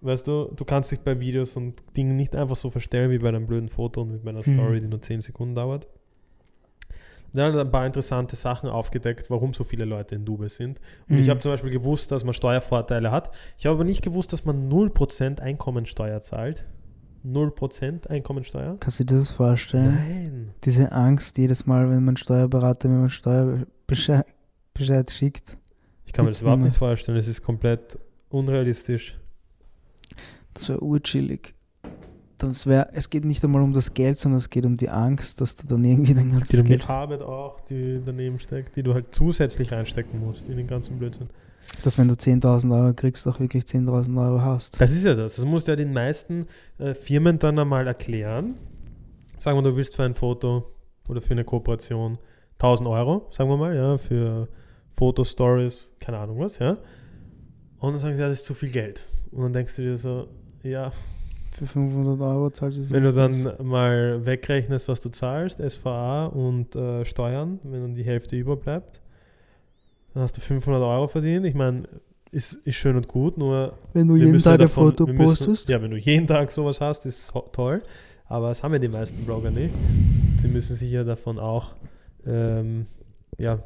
[0.00, 3.28] weißt du, du kannst dich bei Videos und Dingen nicht einfach so verstellen wie bei
[3.28, 4.54] einem blöden Foto und mit meiner Mhm.
[4.54, 5.86] Story, die nur 10 Sekunden dauert.
[7.34, 10.80] Dann hat er ein paar interessante Sachen aufgedeckt, warum so viele Leute in Dubai sind.
[11.10, 11.30] Und ich Mhm.
[11.30, 13.30] habe zum Beispiel gewusst, dass man Steuervorteile hat.
[13.58, 16.64] Ich habe aber nicht gewusst, dass man 0% Einkommensteuer zahlt.
[17.24, 18.76] 0% Einkommensteuer?
[18.80, 19.94] Kannst du dir das vorstellen?
[19.96, 20.54] Nein.
[20.64, 24.24] Diese Angst jedes Mal, wenn man Steuerberater mir einen Steuerbescheid
[24.72, 25.58] Bescheid schickt.
[26.06, 27.18] Ich kann mir das überhaupt nicht vorstellen.
[27.18, 27.98] Es ist komplett
[28.30, 29.18] unrealistisch.
[30.58, 31.54] Das wäre urchillig.
[32.38, 35.40] Das wär, es geht nicht einmal um das Geld, sondern es geht um die Angst,
[35.40, 36.80] dass du dann irgendwie dein Die ganzes du Geld.
[36.80, 40.98] mit Arbeit auch, die daneben steckt, die du halt zusätzlich reinstecken musst in den ganzen
[40.98, 41.28] Blödsinn.
[41.84, 44.80] Dass wenn du 10.000 Euro kriegst, auch wirklich 10.000 Euro hast.
[44.80, 45.36] Das ist ja das.
[45.36, 46.46] Das musst du ja den meisten
[46.78, 48.54] äh, Firmen dann einmal erklären.
[49.38, 50.64] Sagen wir, du willst für ein Foto
[51.08, 52.18] oder für eine Kooperation
[52.54, 54.48] 1000 Euro, sagen wir mal, ja, für
[54.96, 56.78] Fotostories, keine Ahnung was, ja.
[57.78, 59.06] Und dann sagen sie, ja, das ist zu viel Geld.
[59.30, 60.28] Und dann denkst du dir so,
[60.70, 60.92] ja,
[61.52, 66.76] Für 500 Euro zahlst du wenn du dann mal wegrechnest, was du zahlst, SVA und
[66.76, 69.00] äh, Steuern, wenn dann die Hälfte überbleibt,
[70.14, 71.46] dann hast du 500 Euro verdient.
[71.46, 71.84] Ich meine,
[72.30, 75.16] ist, ist schön und gut, nur Wenn du jeden Tag ja ein davon- Foto müssen,
[75.18, 75.68] postest.
[75.68, 77.82] Ja, wenn du jeden Tag sowas hast, ist toll.
[78.26, 79.74] Aber das haben ja die meisten Blogger nicht.
[80.40, 81.74] Sie müssen sich ja davon auch
[82.26, 82.86] ähm,
[83.38, 83.58] ja,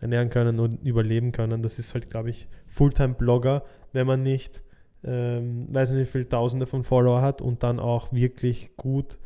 [0.00, 1.62] ernähren können und überleben können.
[1.62, 3.62] Das ist halt, glaube ich, Fulltime-Blogger,
[3.94, 4.62] wenn man nicht,
[5.04, 9.18] ähm, weiß nicht, wie viele Tausende von Follower hat und dann auch wirklich gut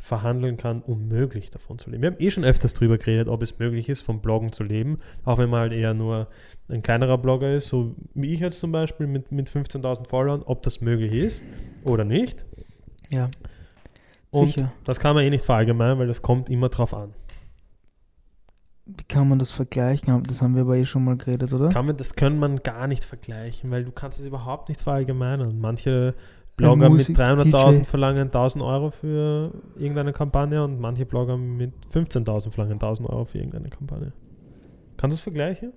[0.00, 2.02] verhandeln kann, um möglich davon zu leben.
[2.02, 4.96] Wir haben eh schon öfters darüber geredet, ob es möglich ist, vom Bloggen zu leben,
[5.24, 6.28] auch wenn man halt eher nur
[6.68, 10.62] ein kleinerer Blogger ist, so wie ich jetzt zum Beispiel mit, mit 15.000 Followern, ob
[10.62, 11.42] das möglich ist
[11.84, 12.44] oder nicht.
[13.10, 13.28] Ja,
[14.30, 14.70] Und sicher.
[14.84, 17.12] das kann man eh nicht verallgemeinern, weil das kommt immer drauf an.
[18.88, 20.22] Wie kann man das vergleichen?
[20.22, 21.68] Das haben wir aber eh schon mal geredet, oder?
[21.68, 25.58] Kann man, das kann man gar nicht vergleichen, weil du kannst es überhaupt nicht verallgemeinern.
[25.60, 26.14] Manche
[26.56, 27.84] Blogger Musik- mit 300.000 DJ.
[27.84, 33.38] verlangen 1000 Euro für irgendeine Kampagne und manche Blogger mit 15.000 verlangen 1000 Euro für
[33.38, 34.12] irgendeine Kampagne.
[34.96, 35.72] Kannst du es vergleichen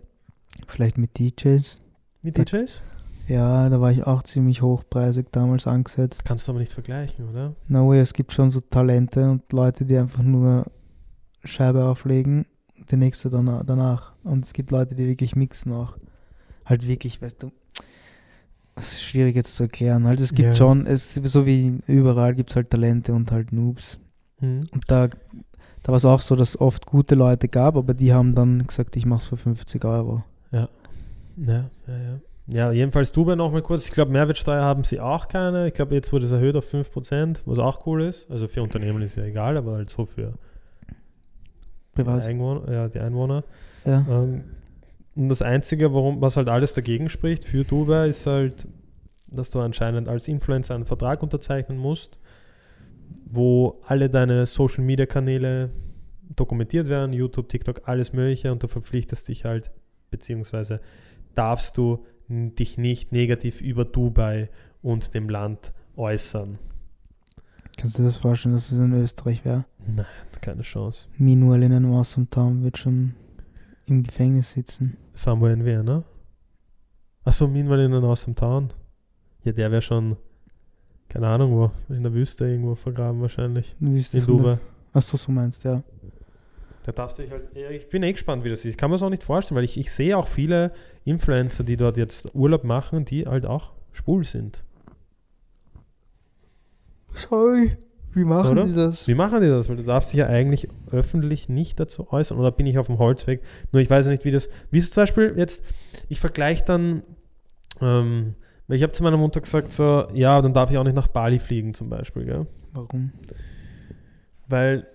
[0.68, 1.78] Vielleicht mit DJs.
[2.22, 2.82] mit Da- DJs?
[3.28, 6.26] Ja, da war ich auch ziemlich hochpreisig damals angesetzt.
[6.26, 7.56] Kannst du aber nicht vergleichen, oder?
[7.68, 10.66] Na no, es gibt schon so Talente und Leute, die einfach nur
[11.46, 12.46] Scheibe auflegen,
[12.90, 14.14] die nächste dann, danach.
[14.24, 15.94] Und es gibt Leute, die wirklich mixen auch.
[16.66, 17.52] Halt wirklich, weißt du,
[18.76, 20.06] das ist schwierig jetzt zu erklären.
[20.06, 20.56] Halt, es gibt Ja.
[20.56, 24.00] schon, es so wie überall gibt es halt Talente und halt Noobs.
[24.40, 24.62] Hm.
[24.72, 28.14] Und da, da war es auch so, dass es oft gute Leute gab, aber die
[28.14, 30.24] haben dann gesagt, ich mach's für 50 Euro.
[30.52, 30.70] Ja,
[31.38, 32.20] ja, ja.
[32.48, 33.86] Ja, jedenfalls Dubai noch mal kurz.
[33.86, 35.68] Ich glaube, Mehrwertsteuer haben sie auch keine.
[35.68, 38.30] Ich glaube, jetzt wurde es erhöht auf 5%, was auch cool ist.
[38.30, 40.34] Also für Unternehmen ist ja egal, aber halt so für
[41.92, 42.26] die Privat.
[42.26, 42.72] Einwohner.
[42.72, 43.44] Ja, die Einwohner.
[43.86, 44.06] Ja.
[44.10, 44.44] Ähm,
[45.16, 48.68] und das Einzige, warum, was halt alles dagegen spricht für Dubai, ist halt,
[49.28, 52.18] dass du anscheinend als Influencer einen Vertrag unterzeichnen musst,
[53.26, 55.72] wo alle deine Social Media Kanäle
[56.36, 59.72] dokumentiert werden, YouTube, TikTok, alles Mögliche und du verpflichtest dich halt,
[60.12, 60.80] beziehungsweise
[61.36, 64.50] darfst du dich nicht negativ über Dubai
[64.82, 66.58] und dem Land äußern.
[67.82, 69.66] Kannst du dir das vorstellen, dass es in Österreich wäre?
[69.88, 70.06] Nein,
[70.40, 71.08] keine Chance.
[71.18, 73.16] Minuel in einem Awesome Town wird schon
[73.88, 74.98] im Gefängnis sitzen.
[75.16, 76.04] Somewhere in Vienna.
[77.24, 78.72] Achso, Meanwhile in aus dem Town.
[79.44, 80.16] Ja, der wäre schon,
[81.10, 83.76] keine Ahnung wo, in der Wüste irgendwo vergraben wahrscheinlich.
[83.80, 84.60] Du wirst In Dubai.
[84.94, 85.82] Achso, so meinst ja.
[86.84, 88.66] Da darfst du dich halt, ja, ich bin eh gespannt, wie das ist.
[88.66, 90.72] Ich kann mir das auch nicht vorstellen, weil ich, ich sehe auch viele
[91.04, 94.64] Influencer, die dort jetzt Urlaub machen, die halt auch schwul sind.
[97.16, 97.78] Sorry.
[98.14, 98.66] Wie machen Oder?
[98.66, 99.08] die das?
[99.08, 99.70] Wie machen die das?
[99.70, 102.38] Weil du darfst dich ja eigentlich öffentlich nicht dazu äußern.
[102.38, 103.42] Oder bin ich auf dem Holzweg?
[103.72, 104.50] Nur ich weiß ja nicht, wie das.
[104.70, 105.64] Wie ist es zum Beispiel jetzt,
[106.10, 107.04] ich vergleiche dann,
[107.80, 108.36] ähm,
[108.68, 111.08] weil ich habe zu meiner Mutter gesagt, so, ja, dann darf ich auch nicht nach
[111.08, 112.48] Bali fliegen zum Beispiel, gell?
[112.74, 113.12] Warum?
[114.48, 114.88] Weil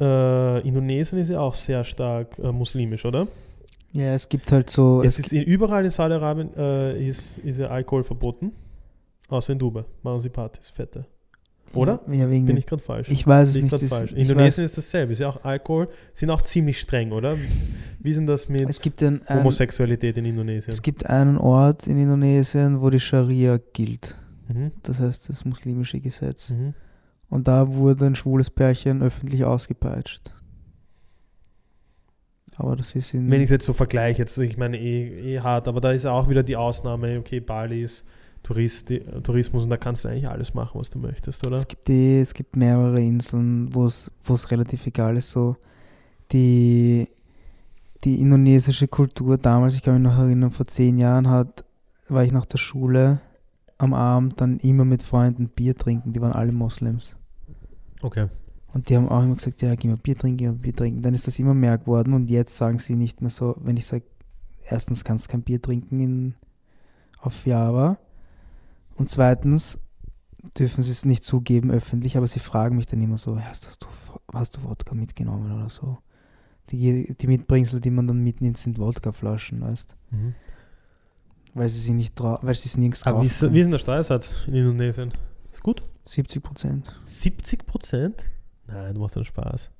[0.00, 3.28] äh, Indonesien ist ja auch sehr stark äh, muslimisch, oder?
[3.92, 5.02] Ja, es gibt halt so.
[5.02, 8.52] Es Es ist in, überall in Saudi-Arabien äh, ist, ist ja Alkohol verboten.
[9.28, 9.84] Außer in Dubai.
[10.02, 11.06] Machen sie Partys, fette.
[11.74, 12.00] Oder?
[12.10, 13.08] Ja, wegen Bin ich gerade falsch?
[13.10, 13.88] ich weiß es Liegt nicht.
[13.88, 14.12] falsch.
[14.12, 15.12] ich Indonesien weiß, ist dasselbe.
[15.12, 15.88] Ist ja auch Alkohol.
[16.12, 17.38] Sind auch ziemlich streng, oder?
[17.38, 17.48] Wie,
[18.00, 20.70] wie sind das mit es gibt ein, ein, Homosexualität in Indonesien?
[20.70, 24.16] es gibt einen Ort in Indonesien, wo die Scharia gilt.
[24.48, 24.72] Mhm.
[24.82, 26.50] Das heißt das muslimische Gesetz.
[26.50, 26.74] Mhm.
[27.28, 30.32] Und da wurde ein schwules Pärchen öffentlich ausgepeitscht.
[32.56, 33.30] Aber das ist in.
[33.30, 36.06] Wenn ich es jetzt so vergleiche, jetzt, ich meine eh, eh hart, aber da ist
[36.06, 38.04] auch wieder die Ausnahme, okay, Bali ist
[38.44, 41.56] Touristi Tourismus und da kannst du eigentlich alles machen, was du möchtest, oder?
[41.56, 45.30] Es gibt, die, es gibt mehrere Inseln, wo es wo es relativ egal ist.
[45.30, 45.56] So
[46.30, 47.08] die,
[48.04, 51.64] die indonesische Kultur damals, ich kann mich noch erinnern, vor zehn Jahren hat,
[52.08, 53.22] war ich nach der Schule
[53.78, 56.12] am Abend dann immer mit Freunden Bier trinken.
[56.12, 57.16] Die waren alle Moslems.
[58.02, 58.28] Okay.
[58.74, 61.00] Und die haben auch immer gesagt, ja, geh mal Bier trinken, geh mal Bier trinken.
[61.00, 63.86] Dann ist das immer mehr geworden und jetzt sagen sie nicht mehr so, wenn ich
[63.86, 64.04] sage,
[64.68, 66.34] erstens kannst du kein Bier trinken in,
[67.22, 67.96] auf Java
[68.96, 69.78] und zweitens
[70.58, 73.86] dürfen sie es nicht zugeben öffentlich, aber sie fragen mich dann immer so, hast, du,
[74.32, 75.98] hast du Wodka mitgenommen oder so?
[76.70, 80.34] Die, die Mitbringsel, die man dann mitnimmt, sind Wodkaflaschen, weißt Mhm.
[81.54, 83.72] Weil sie sie nicht weil sie es nirgends Aber wie kaufen ist, wie ist denn
[83.72, 85.12] der Steuersatz in Indonesien?
[85.52, 85.82] Ist gut?
[86.02, 87.00] 70 Prozent.
[87.04, 88.24] 70 Prozent?
[88.66, 89.70] Nein, du machst dann Spaß.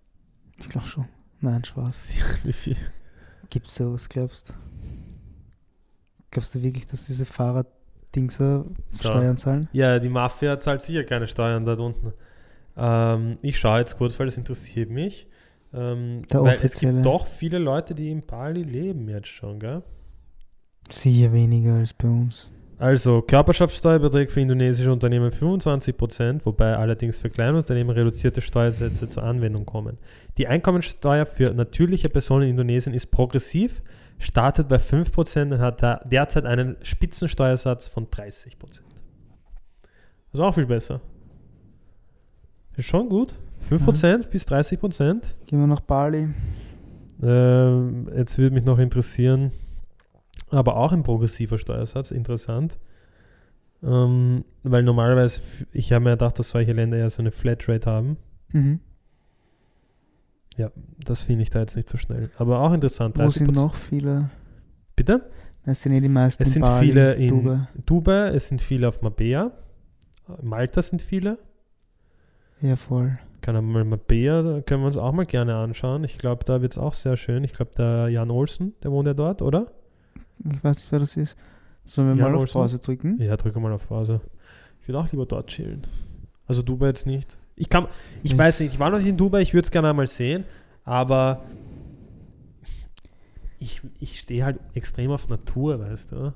[0.59, 1.07] Ich glaube schon.
[1.41, 2.11] Nein, Spaß.
[2.45, 2.77] Wie viel?
[3.51, 4.55] Gibt's sowas, glaubst du?
[6.31, 7.27] Glaubst du wirklich, dass diese
[8.15, 9.09] Fahrraddingser So.
[9.09, 9.69] Steuern zahlen?
[9.73, 12.13] Ja, die Mafia zahlt sicher keine Steuern dort unten.
[12.77, 15.27] Ähm, ich schaue jetzt kurz, weil das interessiert mich.
[15.73, 19.83] Ähm, weil es gibt doch viele Leute, die in Bali leben jetzt schon, gell?
[20.89, 22.53] Sicher weniger als bei uns.
[22.79, 29.65] Also, Körperschaftssteuer beträgt für indonesische Unternehmen 25%, wobei allerdings für Kleinunternehmen reduzierte Steuersätze zur Anwendung
[29.65, 29.97] kommen.
[30.39, 33.81] Die Einkommensteuer für natürliche Personen in Indonesien ist progressiv.
[34.25, 38.81] Startet bei 5% und hat da derzeit einen Spitzensteuersatz von 30%.
[40.33, 41.01] Also auch viel besser.
[42.77, 43.35] Ist schon gut.
[43.71, 45.35] 5% bis 30%.
[45.47, 46.29] Gehen wir nach Bali.
[47.23, 49.53] Ähm, jetzt würde mich noch interessieren,
[50.51, 52.79] aber auch ein progressiver Steuersatz, interessant.
[53.83, 55.41] Ähm, weil normalerweise,
[55.73, 58.17] ich habe mir gedacht, dass solche Länder ja so eine Flatrate haben.
[58.53, 58.81] Mhm.
[60.57, 60.71] Ja,
[61.05, 62.31] das finde ich da jetzt nicht so schnell.
[62.39, 63.19] Aber auch interessant.
[63.19, 63.55] Wo sind 30%.
[63.55, 64.31] noch viele?
[64.95, 65.31] Bitte?
[65.65, 67.59] Es sind eh die meisten Es in sind Bali, viele in Dubai.
[67.87, 69.51] Dubai, es sind viele auf Mabea.
[70.43, 71.39] Malta sind viele.
[72.61, 73.19] Ja, voll.
[73.41, 76.05] Kann man mal Mabea, da können wir uns auch mal gerne anschauen.
[76.05, 77.45] Ich glaube, da wird es auch sehr schön.
[77.45, 79.73] Ich glaube, der Jan Olsen, der wohnt ja dort, oder?
[80.51, 81.37] Ich weiß nicht, wer das ist.
[81.85, 82.53] Sollen wir Ja, mal auf Olsen.
[82.55, 83.21] Pause drücken?
[83.21, 84.21] Ja, drücke mal auf Pause.
[84.81, 85.87] Ich würde auch lieber dort chillen.
[86.47, 87.39] Also Dubai jetzt nicht.
[87.57, 87.87] Ich kann,
[88.23, 90.07] ich Es- weiß nicht, ich war noch nicht in Dubai, ich würde es gerne einmal
[90.07, 90.45] sehen,
[90.85, 91.41] aber
[93.59, 96.33] ich, ich stehe halt extrem auf Natur, weißt du.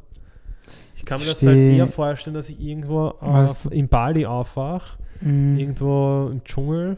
[0.96, 5.58] Ich kann mir das halt eher vorstellen, dass ich irgendwo auf, in Bali aufwache, Mhm.
[5.58, 6.96] irgendwo im Dschungel,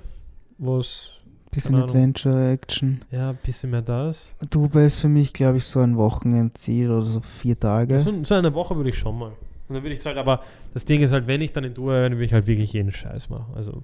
[0.59, 1.11] wo es,
[1.51, 1.75] Bisschen.
[1.75, 3.03] Adventure, Action.
[3.11, 4.31] ja, ein bisschen mehr das.
[4.51, 7.99] Dubai ist für mich, glaube ich, so ein Wochenendziel oder so vier Tage.
[7.99, 9.33] So, so eine Woche würde ich schon mal.
[9.69, 10.43] Und dann würde ich halt, aber
[10.75, 12.93] das Ding ist halt, wenn ich dann in Dubai dann würde ich halt wirklich jeden
[12.93, 13.53] Scheiß machen.
[13.57, 13.83] Also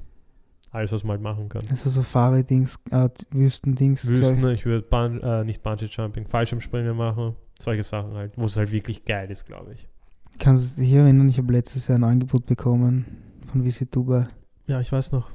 [0.77, 1.63] alles, was man halt machen kann.
[1.71, 7.35] Also Safari-Dings, äh, Wüstendings, Wüsten, ich würde Bahn, äh, nicht Bungee Jumping, Fallschirmspringen machen.
[7.59, 9.89] Solche Sachen halt, wo es halt wirklich geil ist, glaube ich.
[10.33, 10.39] ich.
[10.39, 13.07] Kannst du dich erinnern, ich habe letztes Jahr ein Angebot bekommen
[13.51, 14.27] von Visit Dubai.
[14.67, 15.31] Ja, ich weiß noch.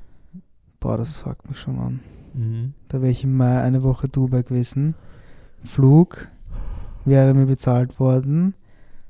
[0.80, 1.99] Boah, das fuckt mich schon an.
[2.34, 2.73] Mhm.
[2.88, 4.95] Da wäre ich im Mai eine Woche Dubai gewesen.
[5.63, 6.27] Flug
[7.06, 8.54] wäre mir bezahlt worden.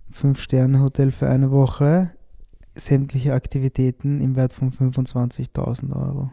[0.09, 2.11] Fünf-Sterne-Hotel für eine Woche.
[2.75, 6.31] Sämtliche Aktivitäten im Wert von 25.000 Euro.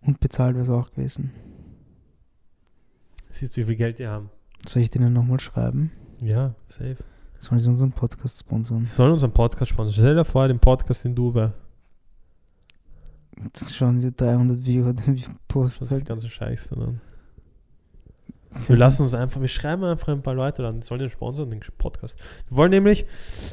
[0.00, 1.32] Und bezahlt wäre es auch gewesen.
[3.32, 4.30] Siehst du, wie viel Geld die haben?
[4.66, 5.90] Soll ich denen nochmal schreiben?
[6.20, 6.96] Ja, safe.
[7.38, 8.86] Sollen sie unseren Podcast sponsern?
[8.86, 9.92] Sie sollen unseren Podcast sponsern.
[9.92, 11.52] Stell dir vor, den Podcast in Dubai.
[13.52, 16.06] Das schauen diese 300 Viewer den Post Das ist die halt.
[16.06, 17.00] ganze Scheiße dann.
[18.66, 21.50] Wir lassen uns einfach, wir schreiben einfach ein paar Leute dann, die sollen den sponsern,
[21.50, 22.18] den Podcast.
[22.48, 23.04] Wir wollen nämlich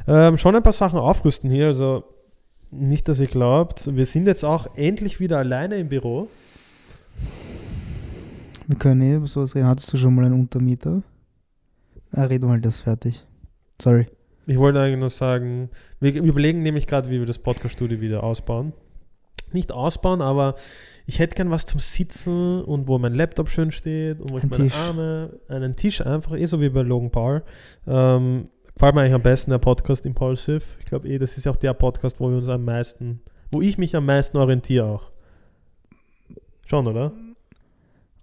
[0.07, 1.67] ähm, schon ein paar Sachen aufrüsten hier.
[1.67, 2.03] Also
[2.71, 6.29] nicht, dass ihr glaubt, wir sind jetzt auch endlich wieder alleine im Büro.
[8.67, 9.67] Wir können eh über sowas reden.
[9.67, 11.03] Hattest du schon mal einen Untermieter?
[12.11, 13.25] Ah, reden wir halt das fertig.
[13.81, 14.07] Sorry.
[14.45, 18.73] Ich wollte eigentlich nur sagen, wir überlegen nämlich gerade, wie wir das Podcast-Studio wieder ausbauen.
[19.53, 20.55] Nicht ausbauen, aber
[21.05, 24.43] ich hätte gern was zum Sitzen und wo mein Laptop schön steht und wo ich
[24.43, 24.75] Ein meine Tisch.
[24.75, 27.43] Arme, einen Tisch einfach, eh so wie bei Logan Paul.
[27.87, 30.63] Ähm, gefällt mir eigentlich am besten der Podcast Impulsive.
[30.79, 33.77] Ich glaube eh, das ist auch der Podcast, wo wir uns am meisten, wo ich
[33.77, 35.11] mich am meisten orientiere auch.
[36.65, 37.11] Schon, oder?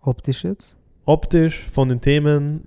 [0.00, 0.76] Optisch jetzt?
[1.04, 2.64] Optisch, von den Themen,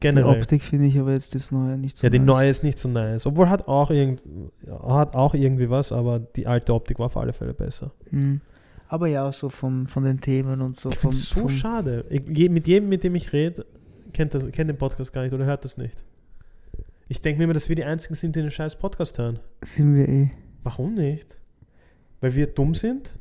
[0.00, 0.34] generell.
[0.34, 2.26] Die Optik finde ich aber jetzt das Neue nicht so Ja, die nice.
[2.26, 3.26] neue ist nicht so nice.
[3.26, 4.22] Obwohl hat auch, irgend,
[4.70, 7.92] hat auch irgendwie was, aber die alte Optik war auf alle Fälle besser.
[8.10, 8.40] Mhm.
[8.88, 10.90] Aber ja, so vom, von den Themen und so.
[10.90, 12.04] Ich vom, so vom, schade.
[12.10, 13.66] Ich, je, mit jedem, mit dem ich rede,
[14.12, 16.04] kennt, das, kennt den Podcast gar nicht oder hört das nicht.
[17.08, 19.40] Ich denke mir immer, dass wir die Einzigen sind, die den scheiß Podcast hören.
[19.62, 20.30] Sind wir eh.
[20.62, 21.36] Warum nicht?
[22.20, 23.12] Weil wir dumm sind?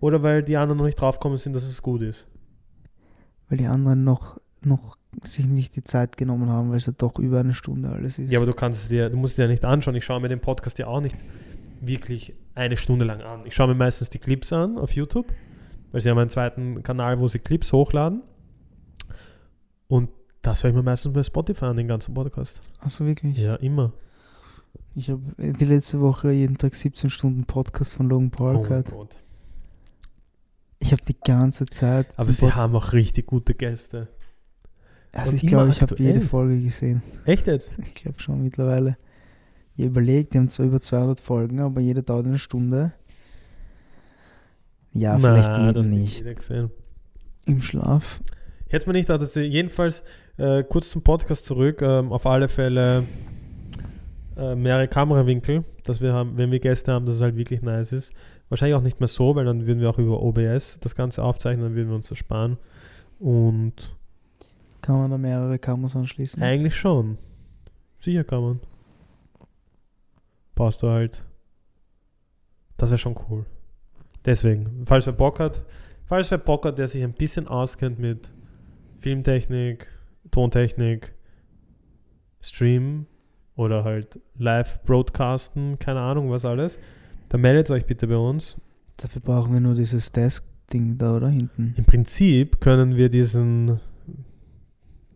[0.00, 2.26] Oder weil die anderen noch nicht draufgekommen sind, dass es gut ist?
[3.48, 7.18] Weil die anderen noch, noch sich nicht die Zeit genommen haben, weil es ja doch
[7.18, 8.30] über eine Stunde alles ist.
[8.32, 9.94] Ja, aber du kannst es dir, du musst es dir ja nicht anschauen.
[9.94, 11.16] Ich schaue mir den Podcast ja auch nicht
[11.80, 13.40] wirklich eine Stunde lang an.
[13.46, 15.32] Ich schaue mir meistens die Clips an auf YouTube,
[15.92, 18.22] weil sie haben einen zweiten Kanal, wo sie Clips hochladen.
[19.88, 20.08] Und
[20.42, 22.60] das höre ich mir meistens bei Spotify an, den ganzen Podcast.
[22.80, 23.36] Achso, wirklich?
[23.38, 23.92] Ja, immer.
[24.94, 28.92] Ich habe die letzte Woche jeden Tag 17 Stunden Podcast von Logan Paul Oh gehört.
[30.78, 32.08] Ich habe die ganze Zeit.
[32.18, 34.08] Aber sie Pod- haben auch richtig gute Gäste.
[35.14, 37.02] Also und ich glaube, ich habe jede Folge gesehen.
[37.24, 37.72] Echt jetzt?
[37.78, 38.96] Ich glaube schon mittlerweile.
[39.76, 42.92] Ihr überlegt, die haben zwar über 200 Folgen, aber jede dauert eine Stunde.
[44.92, 46.24] Ja, vielleicht Na, jeden das nicht.
[47.46, 48.20] Im Schlaf.
[48.68, 50.04] Hätte mir nicht gedacht, dass sie jedenfalls
[50.36, 53.04] äh, kurz zum Podcast zurück, ähm, auf alle Fälle
[54.36, 57.92] äh, mehrere Kamerawinkel, dass wir haben, wenn wir Gäste haben, dass es halt wirklich nice
[57.92, 58.12] ist.
[58.48, 61.64] Wahrscheinlich auch nicht mehr so, weil dann würden wir auch über OBS das Ganze aufzeichnen,
[61.64, 62.58] dann würden wir uns das sparen.
[63.18, 63.96] Und
[64.84, 66.42] Kann man da mehrere Kameras anschließen?
[66.42, 67.16] eigentlich schon.
[67.96, 68.60] Sicher kann man.
[70.54, 71.24] Brauchst du halt.
[72.76, 73.46] Das wäre schon cool.
[74.26, 75.62] Deswegen, falls wer Bock hat,
[76.04, 78.30] falls wer Bock hat, der sich ein bisschen auskennt mit
[78.98, 79.86] Filmtechnik,
[80.30, 81.14] Tontechnik,
[82.42, 83.06] Stream
[83.56, 86.78] oder halt Live-Broadcasten, keine Ahnung was alles,
[87.30, 88.58] dann meldet euch bitte bei uns.
[88.98, 91.30] Dafür brauchen wir nur dieses Desk-Ding da, oder?
[91.30, 91.72] Hinten.
[91.78, 93.80] Im Prinzip können wir diesen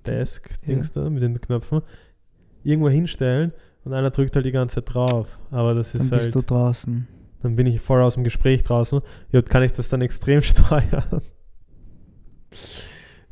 [0.08, 1.82] Desk-Dings da mit den Knöpfen,
[2.64, 3.52] irgendwo hinstellen
[3.84, 5.38] und einer drückt halt die ganze Zeit drauf.
[5.50, 7.06] Aber das Dann ist bist halt, du draußen.
[7.42, 9.00] dann bin ich voll aus dem Gespräch draußen.
[9.32, 11.22] Ja, kann ich das dann extrem steuern?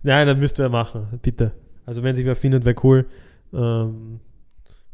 [0.03, 1.53] Nein, das müsst ihr machen, bitte.
[1.85, 3.07] Also wenn sich wer findet, wäre cool.
[3.53, 4.21] Ähm,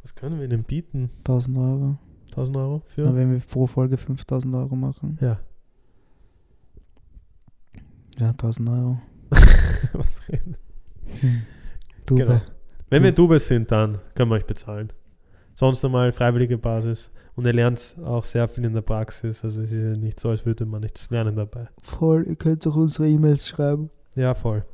[0.02, 1.10] was können wir denn bieten?
[1.18, 1.98] 1000 Euro.
[2.28, 3.02] 1000 Euro für?
[3.02, 5.18] Na, wenn wir pro Folge 5000 Euro machen.
[5.20, 5.38] ja.
[8.18, 9.00] Ja, 1000 Euro.
[9.94, 10.56] was reden?
[11.20, 11.42] Hm.
[12.06, 12.40] Du, Genau.
[12.90, 14.92] Wenn Du- wir Dubes sind, dann können wir euch bezahlen.
[15.54, 17.10] Sonst einmal freiwillige Basis.
[17.34, 19.42] Und ihr lernt auch sehr viel in der Praxis.
[19.42, 21.68] Also es ist ja nicht so, als würde man nichts lernen dabei.
[21.82, 23.88] voll, ihr könnt auch unsere E-Mails schreiben.
[24.14, 24.64] Ja, voll.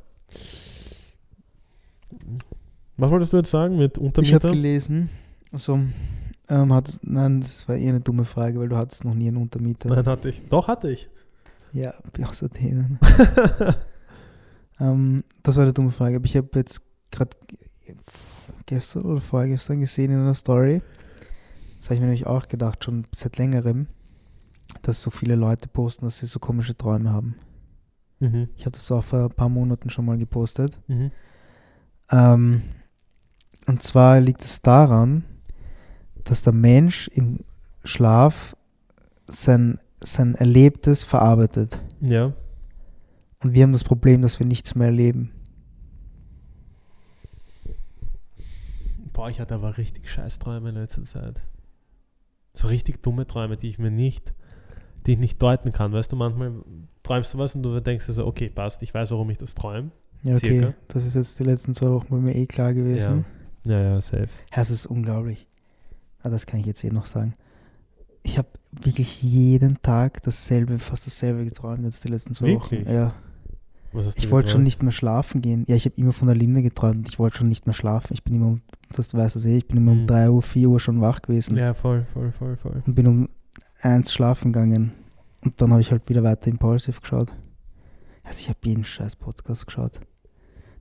[2.97, 4.49] Was wolltest du jetzt sagen mit Ich habe Untermieter?
[4.49, 5.09] gelesen,
[5.51, 5.79] also,
[6.49, 9.37] ähm, hat, nein, das war eher eine dumme Frage, weil du hattest noch nie einen
[9.37, 9.89] Untermieter.
[9.89, 10.41] Nein, hatte ich.
[10.49, 11.09] Doch, hatte ich.
[11.71, 11.93] Ja,
[12.27, 12.99] außer denen.
[14.79, 16.81] ähm, das war eine dumme Frage, aber ich habe jetzt
[17.19, 17.37] gerade
[18.65, 20.81] gestern oder vorgestern gesehen in einer Story,
[21.77, 23.87] das habe ich mir nämlich auch gedacht, schon seit längerem,
[24.81, 27.35] dass so viele Leute posten, dass sie so komische Träume haben.
[28.19, 28.49] mhm.
[28.57, 30.77] Ich habe das auch vor ein paar Monaten schon mal gepostet.
[30.87, 31.11] Mhm.
[32.11, 32.61] Ähm,
[33.67, 35.23] und zwar liegt es daran,
[36.23, 37.39] dass der Mensch im
[37.83, 38.55] Schlaf
[39.27, 41.81] sein, sein Erlebtes verarbeitet.
[42.01, 42.33] Ja.
[43.41, 45.31] Und wir haben das Problem, dass wir nichts mehr erleben.
[49.19, 51.41] Boah, ich hatte aber richtig scheiß Träume in letzter Zeit.
[52.53, 54.33] So richtig dumme Träume, die ich mir nicht,
[55.05, 55.91] die ich nicht deuten kann.
[55.91, 56.53] Weißt du, manchmal
[57.03, 59.55] träumst du was und du denkst dir so, okay, passt, ich weiß, warum ich das
[59.55, 59.91] träume.
[60.23, 60.61] Ja, okay.
[60.61, 60.73] Circa.
[60.87, 63.25] Das ist jetzt die letzten zwei Wochen bei mir eh klar gewesen.
[63.67, 64.29] Ja, ja, safe.
[64.55, 65.49] Ja, es ist unglaublich.
[66.23, 67.33] Ah, das kann ich jetzt eh noch sagen.
[68.23, 72.85] Ich habe wirklich jeden Tag dasselbe, fast dasselbe geträumt jetzt die letzten zwei Wirklich?
[72.85, 72.95] Wochen.
[72.95, 73.13] Ja.
[74.17, 75.65] Ich wollte schon nicht mehr schlafen gehen.
[75.67, 78.13] Ja, ich habe immer von der Linde geträumt und ich wollte schon nicht mehr schlafen.
[78.13, 78.61] Ich bin immer um,
[78.95, 80.07] das weißt du eh, ich bin immer um Mhm.
[80.07, 82.83] 3 Uhr, 4 Uhr schon wach gewesen Ja, voll, voll, voll, voll.
[82.85, 83.29] und bin um
[83.81, 84.91] 1 schlafen gegangen.
[85.43, 87.31] Und dann habe ich halt wieder weiter Impulsive geschaut.
[88.23, 89.99] Also ich habe jeden scheiß Podcast geschaut.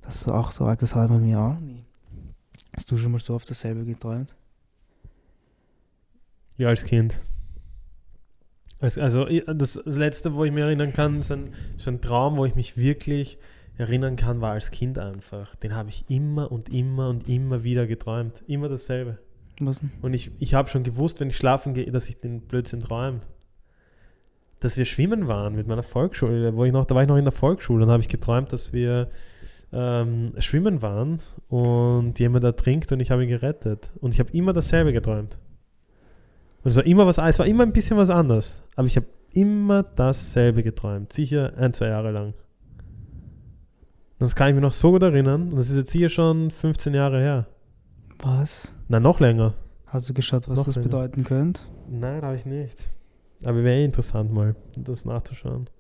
[0.03, 1.85] Das ist auch so arg, das hat man mir auch nie.
[2.77, 4.35] Hast du schon mal so oft dasselbe geträumt?
[6.57, 7.21] Ja, als Kind.
[8.81, 12.45] Als, also das, letzte, wo ich mich erinnern kann, ist ein, ist ein Traum, wo
[12.45, 13.39] ich mich wirklich
[13.77, 15.55] erinnern kann, war als Kind einfach.
[15.57, 18.43] Den habe ich immer und immer und immer wieder geträumt.
[18.47, 19.19] Immer dasselbe.
[19.61, 19.83] Was?
[20.03, 23.21] Und ich, ich habe schon gewusst, wenn ich schlafen gehe, dass ich den Blödsinn träume.
[24.61, 27.25] Dass wir schwimmen waren mit meiner Volksschule, wo ich noch, da war ich noch in
[27.25, 29.09] der Volksschule und habe ich geträumt, dass wir
[29.73, 33.91] ähm, schwimmen waren und jemand ertrinkt und ich habe ihn gerettet.
[34.01, 35.39] Und ich habe immer dasselbe geträumt.
[36.77, 38.61] War immer was, es war immer ein bisschen was anderes.
[38.77, 41.13] Aber ich habe immer dasselbe geträumt.
[41.13, 42.35] Sicher ein, zwei Jahre lang.
[44.19, 45.51] Das kann ich mir noch so gut erinnern.
[45.51, 47.47] Und das ist jetzt sicher schon 15 Jahre her.
[48.19, 48.75] Was?
[48.89, 49.55] Na, noch länger.
[49.87, 50.89] Hast du geschaut, was Noch das länger.
[50.89, 51.63] bedeuten könnte?
[51.89, 52.89] Nein, habe ich nicht.
[53.45, 55.71] Aber wäre interessant mal, das nachzuschauen.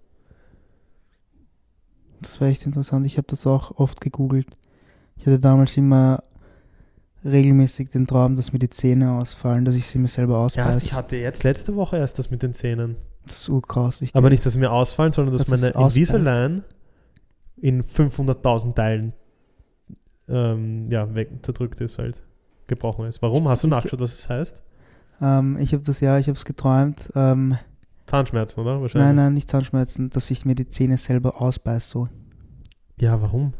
[2.20, 3.06] Das wäre echt interessant.
[3.06, 4.56] Ich habe das auch oft gegoogelt.
[5.16, 6.22] Ich hatte damals immer
[7.30, 10.78] regelmäßig den Traum, dass mir die Zähne ausfallen, dass ich sie mir selber Ja, ausbeiße.
[10.84, 12.96] ich hatte jetzt letzte Woche erst das mit den Zähnen.
[13.26, 14.14] das ist urgrauslich.
[14.14, 15.74] Aber nicht, dass sie mir ausfallen, sondern dass Dass meine.
[15.74, 16.62] Invisalign
[17.60, 19.12] in 500.000 Teilen
[20.28, 22.22] ähm, ja, weg, zerdrückt ist halt.
[22.66, 23.22] Gebrochen ist.
[23.22, 23.48] Warum?
[23.48, 24.62] Hast du nachgeschaut, was es heißt?
[25.20, 27.10] Ähm, ich habe das ja, ich habe es geträumt.
[27.14, 27.56] Ähm,
[28.06, 28.80] Zahnschmerzen, oder?
[28.80, 29.06] Wahrscheinlich.
[29.06, 31.88] nein, nein, nicht Zahnschmerzen, dass ich mir die Zähne selber ausbeiße.
[31.90, 32.08] So.
[33.00, 33.52] Ja, warum?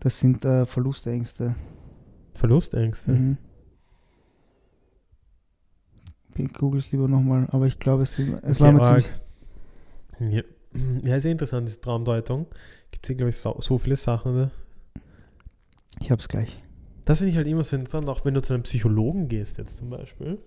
[0.00, 1.54] Das sind äh, Verlustängste.
[2.38, 3.12] Verlustängste.
[3.12, 3.38] Mhm.
[6.36, 9.10] Ich google es lieber nochmal, aber ich glaube, es, es Okay, war mir ziemlich.
[10.20, 10.42] Ja.
[11.02, 12.46] ja, ist eh interessant, diese Traumdeutung.
[12.90, 14.34] Gibt es hier, glaube ich, so, so viele Sachen.
[14.34, 14.50] Ne?
[16.00, 16.56] Ich habe es gleich.
[17.04, 19.78] Das finde ich halt immer so interessant, auch wenn du zu einem Psychologen gehst jetzt
[19.78, 20.38] zum Beispiel.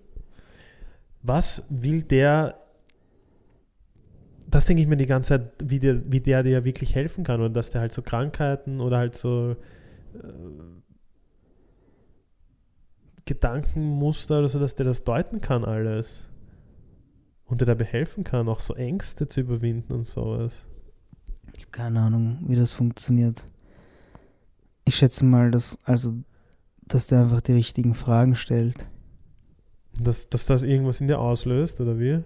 [1.22, 2.58] Was will der,
[4.48, 7.40] das denke ich mir die ganze Zeit, wie der, wie der dir wirklich helfen kann
[7.40, 9.56] oder dass der halt so Krankheiten oder halt so äh,
[13.34, 16.24] Gedankenmuster oder so, dass der das deuten kann alles.
[17.44, 20.64] Und der dabei helfen kann, auch so Ängste zu überwinden und sowas.
[21.54, 23.44] Ich habe keine Ahnung, wie das funktioniert.
[24.84, 26.14] Ich schätze mal, dass, also,
[26.82, 28.88] dass der einfach die richtigen Fragen stellt.
[30.00, 32.22] Dass, dass das irgendwas in dir auslöst, oder wie?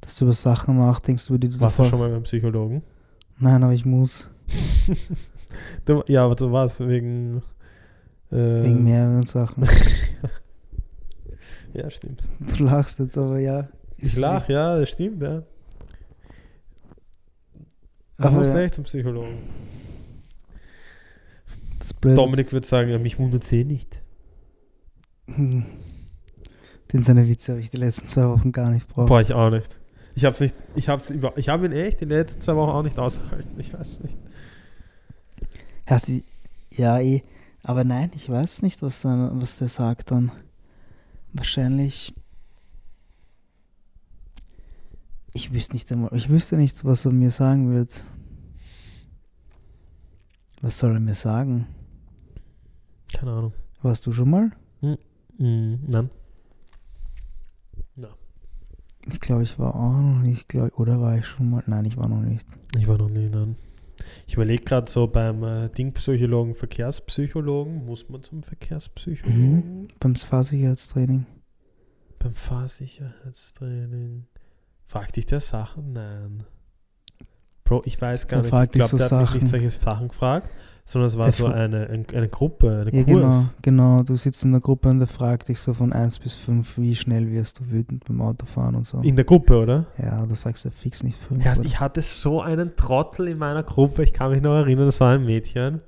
[0.00, 2.82] Dass du über Sachen nachdenkst, über die du Warst du schon mal beim Psychologen?
[3.38, 4.30] Nein, aber ich muss.
[5.86, 7.42] Du, ja, aber du warst wegen.
[8.30, 9.66] Äh, Wegen mehreren Sachen.
[11.74, 12.22] Ja, stimmt.
[12.38, 13.68] Du lachst jetzt, aber ja.
[13.96, 15.42] Ich lach, ja, das stimmt, ja.
[18.16, 19.38] Da musst du ja, echt zum Psychologen.
[22.00, 24.00] Dominik würde sagen, ja, mich wundert eh nicht.
[25.26, 25.64] Hm.
[26.92, 29.08] Den seine Witze habe ich die letzten zwei Wochen gar nicht braucht.
[29.08, 29.76] Boah, ich auch nicht.
[30.14, 32.82] Ich hab's nicht, ich hab's über, ich habe ihn echt die letzten zwei Wochen auch
[32.82, 33.60] nicht ausgehalten.
[33.60, 34.16] Ich weiß nicht.
[35.88, 36.24] Ja, sie,
[36.74, 37.22] ja, eh.
[37.62, 40.32] Aber nein, ich weiß nicht, was, was der sagt dann.
[41.32, 42.14] Wahrscheinlich.
[45.32, 48.02] Ich wüsste nicht einmal, ich wüsste nicht, was er mir sagen wird.
[50.60, 51.66] Was soll er mir sagen?
[53.12, 53.52] Keine Ahnung.
[53.82, 54.50] Warst du schon mal?
[54.80, 56.10] Mm, nein.
[59.10, 61.62] Ich glaube, ich war auch noch nicht, glaub, oder war ich schon mal?
[61.66, 62.46] Nein, ich war noch nicht.
[62.76, 63.56] Ich war noch nie, nein.
[64.26, 69.88] Ich überlege gerade so beim äh, Dingpsychologen, Verkehrspsychologen, muss man zum Verkehrspsychologen?
[70.00, 71.26] Beim Fahrsicherheitstraining.
[72.18, 74.26] Beim Fahrsicherheitstraining.
[74.86, 75.92] Fragt dich der Sachen?
[75.92, 76.44] Nein.
[77.68, 78.64] Bro, ich weiß gar Der nicht.
[78.66, 80.48] ich glaube, so der hat mich nicht solche Sachen gefragt,
[80.86, 83.06] sondern es war Der so eine, ein, eine Gruppe, eine Ja, Kurs.
[83.06, 84.02] genau, genau.
[84.04, 86.96] Du sitzt in der Gruppe und der fragt dich so von 1 bis 5, wie
[86.96, 89.00] schnell wirst du wütend beim Autofahren und so.
[89.00, 89.86] In der Gruppe, oder?
[90.02, 91.44] Ja, da sagst du fix nicht 5.
[91.44, 94.98] Ja, ich hatte so einen Trottel in meiner Gruppe, ich kann mich noch erinnern, das
[95.00, 95.82] war ein Mädchen.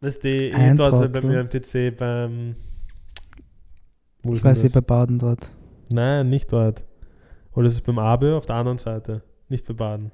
[0.00, 2.54] Weißt du, Ein dort bei mir am PC beim.
[4.22, 4.72] Ich weiß, das?
[4.72, 5.50] bei Baden dort.
[5.92, 6.84] Nein, nicht dort.
[7.52, 9.22] Oder ist es beim Abe auf der anderen Seite?
[9.48, 10.10] Nicht bei Baden.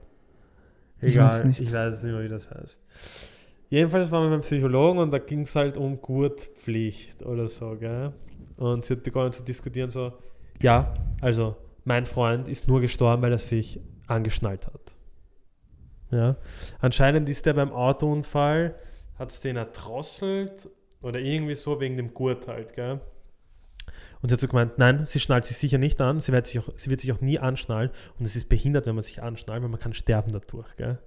[1.01, 1.61] Ich Egal, weiß nicht.
[1.61, 2.83] ich weiß es nicht mehr, wie das heißt.
[3.70, 8.12] Jedenfalls waren wir beim Psychologen und da ging es halt um Gurtpflicht oder so, gell?
[8.57, 10.12] Und sie hat begonnen zu diskutieren, so,
[10.61, 14.97] ja, also mein Freund ist nur gestorben, weil er sich angeschnallt hat.
[16.11, 16.37] Ja,
[16.81, 18.74] anscheinend ist er beim Autounfall,
[19.18, 20.68] hat es den erdrosselt
[21.01, 23.01] oder irgendwie so wegen dem Gurt halt, gell?
[24.22, 26.58] Und sie hat so gemeint, nein, sie schnallt sich sicher nicht an, sie wird sich
[26.58, 29.62] auch, sie wird sich auch nie anschnallen und es ist behindert, wenn man sich anschnallt,
[29.62, 30.98] weil man kann sterben dadurch, gell?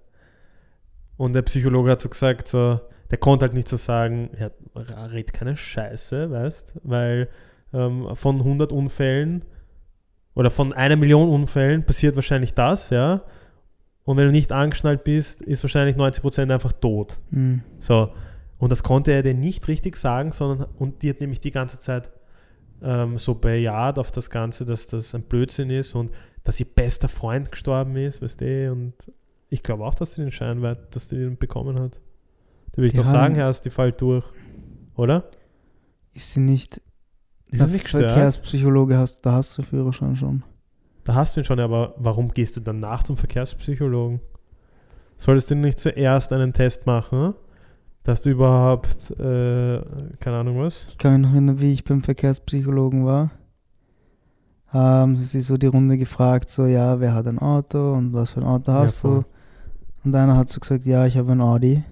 [1.15, 4.49] Und der Psychologe hat so gesagt, so, der konnte halt nicht so sagen, ja,
[5.05, 7.29] red keine Scheiße, weißt, weil
[7.71, 9.45] ähm, von 100 Unfällen
[10.33, 13.21] oder von einer Million Unfällen passiert wahrscheinlich das, ja.
[14.05, 17.19] Und wenn du nicht angeschnallt bist, ist wahrscheinlich 90% einfach tot.
[17.31, 17.61] Hm.
[17.79, 18.11] So,
[18.57, 21.79] und das konnte er dir nicht richtig sagen, sondern, und die hat nämlich die ganze
[21.79, 22.09] Zeit
[22.83, 26.11] ähm, so bejaht auf das Ganze, dass das ein Blödsinn ist und
[26.43, 28.93] dass ihr bester Freund gestorben ist, weißt du, und
[29.49, 31.99] ich glaube auch, dass sie den Schein wert, dass sie den bekommen hat.
[32.71, 34.25] Da würde ich doch sagen, Herr, die fällt durch.
[34.95, 35.29] Oder?
[36.13, 36.81] Ist sie nicht.
[37.51, 38.11] Ist es nicht gestört?
[38.11, 40.43] Verkehrspsychologe hast, da hast du Führerschein schon.
[41.03, 44.21] Da hast du ihn schon, aber warum gehst du danach zum Verkehrspsychologen?
[45.17, 47.35] Solltest du nicht zuerst einen Test machen,
[48.03, 49.81] dass du überhaupt, äh,
[50.19, 50.87] keine Ahnung was?
[50.89, 53.31] Ich kann mich noch erinnern, wie ich beim Verkehrspsychologen war.
[54.67, 58.41] Haben sie so die Runde gefragt, so, ja, wer hat ein Auto und was für
[58.41, 59.21] ein Auto Ja, hast voll.
[59.21, 59.25] du?
[60.03, 61.83] Und einer hat so gesagt, ja, ich habe ein Audi.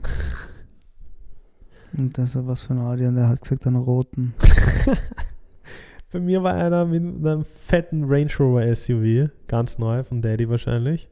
[1.97, 3.05] und der so, was für ein Audi?
[3.05, 4.33] Und er hat gesagt, einen roten.
[6.11, 11.09] Bei mir war einer mit einem fetten Range Rover SUV, ganz neu, von Daddy wahrscheinlich.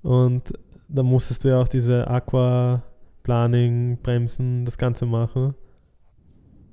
[0.00, 0.54] Und
[0.88, 2.06] da musstest du ja auch diese
[3.28, 5.54] Aquaplaning, Bremsen, das Ganze machen.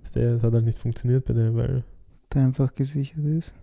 [0.04, 1.84] Das hat halt nicht funktioniert bei dem, weil
[2.34, 3.54] Der einfach gesichert ist.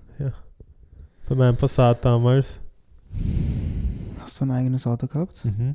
[1.29, 2.61] bei meinem Passat damals,
[4.21, 5.45] Hast du ein eigenes Auto gehabt?
[5.45, 5.75] mhm.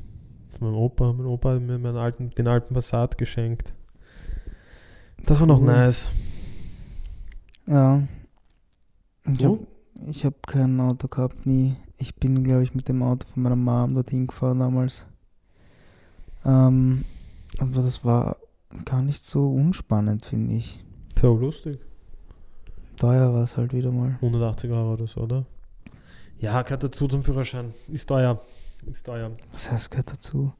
[0.57, 3.73] von meinem Opa, mein Opa hat mir meinen alten, den alten Passat geschenkt.
[5.25, 5.67] Das war noch Cool.
[5.67, 6.09] nice.
[7.67, 8.01] Ja.
[9.31, 9.65] Ich Du?
[9.99, 11.75] habe hab kein Auto gehabt, nie.
[11.97, 15.05] Ich bin, glaube ich, mit dem Auto von meiner Mom dorthin gefahren damals.
[16.45, 17.05] Ähm,
[17.59, 18.37] aber das war
[18.85, 20.83] gar nicht so unspannend, finde ich.
[21.19, 21.79] So lustig.
[22.97, 24.15] Teuer war es halt wieder mal.
[24.21, 25.45] 180 Euro oder so, oder?
[26.39, 27.73] Ja, gehört dazu zum Führerschein.
[27.87, 28.41] Ist teuer.
[28.89, 29.31] Ist teuer.
[29.51, 30.53] Was heißt, gehört dazu?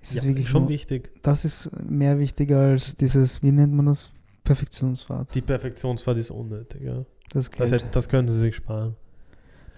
[0.00, 1.10] Ist es Ja, wirklich schon nur, wichtig.
[1.22, 4.10] Das ist mehr wichtiger als dieses, wie nennt man das?
[4.44, 5.34] Perfektionsfahrt.
[5.34, 7.04] Die Perfektionsfahrt ist unnötig, ja.
[7.30, 7.72] Das Das, Geld.
[7.72, 8.94] hätte- das können sie sich sparen.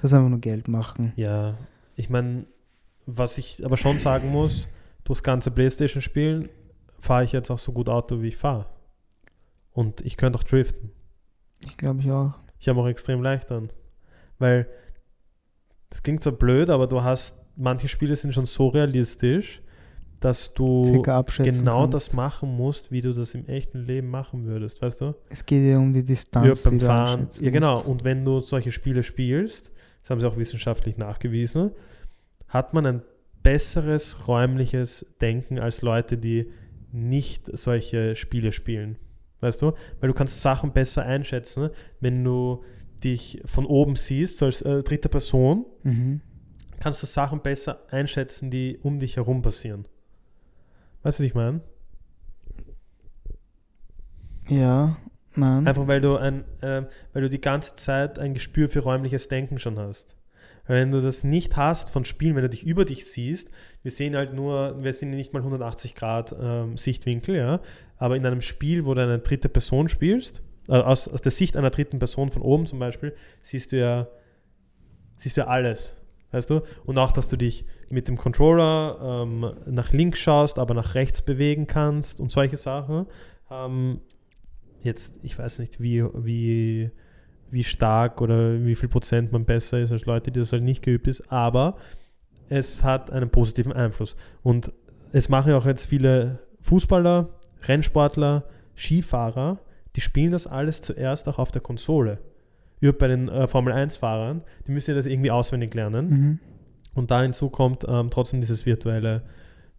[0.02, 1.12] Das einfach nur Geld machen.
[1.16, 1.56] Ja,
[1.94, 2.46] ich meine,
[3.06, 4.66] was ich aber schon sagen muss,
[5.06, 6.48] durchs ganze Playstation spielen
[6.98, 8.66] fahre ich jetzt auch so gut Auto, wie ich fahre.
[9.72, 10.90] Und ich könnte auch driften.
[11.64, 12.34] Ich glaube ich auch.
[12.58, 13.70] Ich habe auch extrem leicht an.
[14.38, 14.66] Weil,
[15.90, 19.62] das klingt zwar blöd, aber du hast, manche Spiele sind schon so realistisch,
[20.20, 21.94] dass du genau kannst.
[21.94, 25.14] das machen musst, wie du das im echten Leben machen würdest, weißt du?
[25.28, 27.28] Es geht ja um die Ja, Distanz, beim die du Fahren.
[27.40, 27.80] Ja, genau.
[27.82, 29.70] Und wenn du solche Spiele spielst,
[30.02, 31.72] das haben sie auch wissenschaftlich nachgewiesen,
[32.48, 33.02] hat man ein
[33.46, 36.50] besseres räumliches Denken als Leute, die
[36.90, 38.98] nicht solche Spiele spielen.
[39.40, 39.72] Weißt du?
[40.00, 41.70] Weil du kannst Sachen besser einschätzen,
[42.00, 42.64] wenn du
[43.04, 46.22] dich von oben siehst, so als äh, dritte Person, Mhm.
[46.80, 49.86] kannst du Sachen besser einschätzen, die um dich herum passieren.
[51.04, 51.60] Weißt du, was ich meine?
[54.48, 54.96] Ja,
[55.36, 55.68] nein.
[55.68, 59.60] Einfach weil du ein, ähm, weil du die ganze Zeit ein Gespür für räumliches Denken
[59.60, 60.16] schon hast.
[60.66, 63.50] Wenn du das nicht hast von Spielen, wenn du dich über dich siehst,
[63.82, 67.60] wir sehen halt nur, wir sehen nicht mal 180 Grad ähm, Sichtwinkel, ja,
[67.98, 71.56] aber in einem Spiel, wo du eine dritte Person spielst, äh, aus, aus der Sicht
[71.56, 74.08] einer dritten Person von oben zum Beispiel, siehst du ja,
[75.18, 75.96] siehst du ja alles,
[76.32, 76.62] weißt du?
[76.84, 81.22] Und auch, dass du dich mit dem Controller ähm, nach links schaust, aber nach rechts
[81.22, 83.06] bewegen kannst und solche Sachen.
[83.50, 84.00] Ähm,
[84.82, 86.90] jetzt, ich weiß nicht, wie, wie,
[87.50, 90.82] wie stark oder wie viel Prozent man besser ist als Leute, die das halt nicht
[90.82, 91.76] geübt ist, aber
[92.48, 94.16] es hat einen positiven Einfluss.
[94.42, 94.72] Und
[95.12, 97.28] es machen ja auch jetzt viele Fußballer,
[97.62, 98.44] Rennsportler,
[98.76, 99.58] Skifahrer,
[99.94, 102.18] die spielen das alles zuerst auch auf der Konsole.
[102.80, 106.08] Über bei den äh, Formel 1-Fahrern, die müssen ja das irgendwie auswendig lernen.
[106.08, 106.38] Mhm.
[106.94, 109.22] Und da hinzu kommt ähm, trotzdem dieses virtuelle,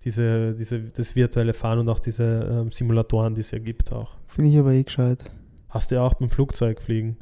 [0.03, 4.17] diese, diese, das virtuelle Fahren und auch diese ähm, Simulatoren, die es ja gibt auch.
[4.27, 5.19] Finde ich aber eh gescheit.
[5.69, 7.17] Hast du ja auch beim Flugzeug fliegen.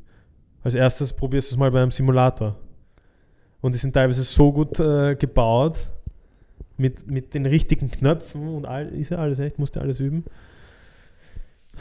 [0.66, 2.56] Als erstes probierst du es mal bei einem Simulator.
[3.62, 5.88] Und die sind teilweise so gut äh, gebaut,
[6.78, 10.26] mit, mit den richtigen Knöpfen und all, ist ja alles echt, musst du alles üben.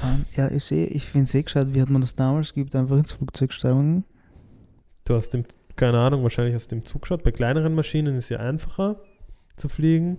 [0.02, 1.74] Ähm, ja, ich sehe, ich finde es eh gescheit.
[1.74, 2.76] Wie hat man das damals geübt?
[2.76, 4.04] Einfach ins Flugzeug steigen.
[5.04, 5.44] Du hast dem,
[5.76, 7.22] keine Ahnung, wahrscheinlich hast du dem Zug geschaut.
[7.24, 8.96] Bei kleineren Maschinen ist es ja einfacher
[9.56, 10.18] zu fliegen.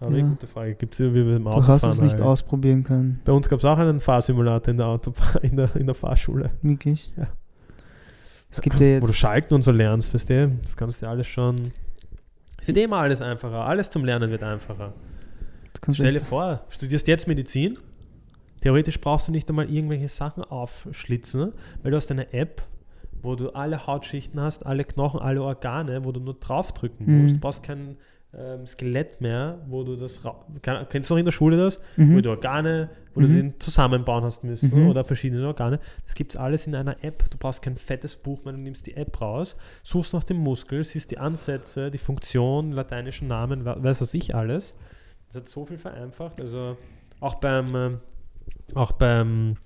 [0.00, 0.18] Aber Ja.
[0.24, 0.28] ja.
[0.28, 0.74] gute Frage.
[0.74, 1.68] Gibt es wie beim Du Autofahren.
[1.68, 2.22] hast es nicht halt.
[2.24, 3.20] ausprobieren können.
[3.24, 6.50] Bei uns gab es auch einen Fahrsimulator in der, Auto, in der, in der Fahrschule.
[6.62, 7.12] Wirklich?
[7.16, 7.28] Ja.
[8.56, 9.16] Es gibt ja Wo du jetzt.
[9.18, 10.48] Schalten und so lernst, weißt du?
[10.62, 11.56] Das kannst du ja alles schon.
[12.60, 13.64] Es wird immer alles einfacher.
[13.66, 14.92] Alles zum Lernen wird einfacher.
[15.92, 17.78] Stell dir vor, studierst jetzt Medizin.
[18.62, 21.52] Theoretisch brauchst du nicht einmal irgendwelche Sachen aufschlitzen,
[21.82, 22.62] weil du hast eine App,
[23.22, 27.22] wo du alle Hautschichten hast, alle Knochen, alle Organe, wo du nur draufdrücken Mhm.
[27.22, 27.36] musst.
[27.36, 27.96] Du brauchst kein
[28.38, 30.20] ähm, Skelett mehr, wo du das.
[30.90, 31.80] kennst du noch in der Schule das?
[31.96, 32.22] Wo mhm.
[32.22, 33.26] du Organe, wo Mhm.
[33.26, 34.88] du den zusammenbauen hast müssen Mhm.
[34.90, 35.80] oder verschiedene Organe.
[36.04, 37.30] Das gibt es alles in einer App.
[37.30, 40.84] Du brauchst kein fettes Buch mehr, du nimmst die App raus, suchst nach dem Muskel,
[40.84, 44.76] siehst die Ansätze, die Funktion, lateinischen Namen, we- weiß was ich alles.
[45.28, 46.40] Das hat so viel vereinfacht.
[46.40, 46.76] Also
[47.20, 48.00] auch beim, ähm,
[48.74, 49.56] auch beim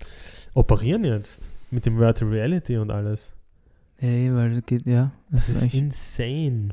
[0.53, 3.33] Operieren jetzt mit dem Virtual Reality und alles.
[3.97, 5.11] Ey, weil das geht, ja.
[5.29, 6.69] Das Das ist insane.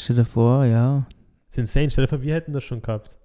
[0.00, 1.06] Stell dir vor, ja.
[1.48, 1.90] Das ist insane.
[1.90, 3.16] Stell dir vor, wir hätten das schon gehabt.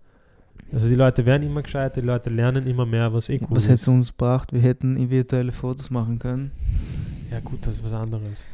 [0.71, 3.63] Also die Leute werden immer gescheiter, die Leute lernen immer mehr, was eh cool Was
[3.63, 3.69] ist.
[3.69, 4.53] hätte es uns gebracht?
[4.53, 6.51] Wir hätten virtuelle Fotos machen können.
[7.30, 8.45] Ja gut, das ist was anderes.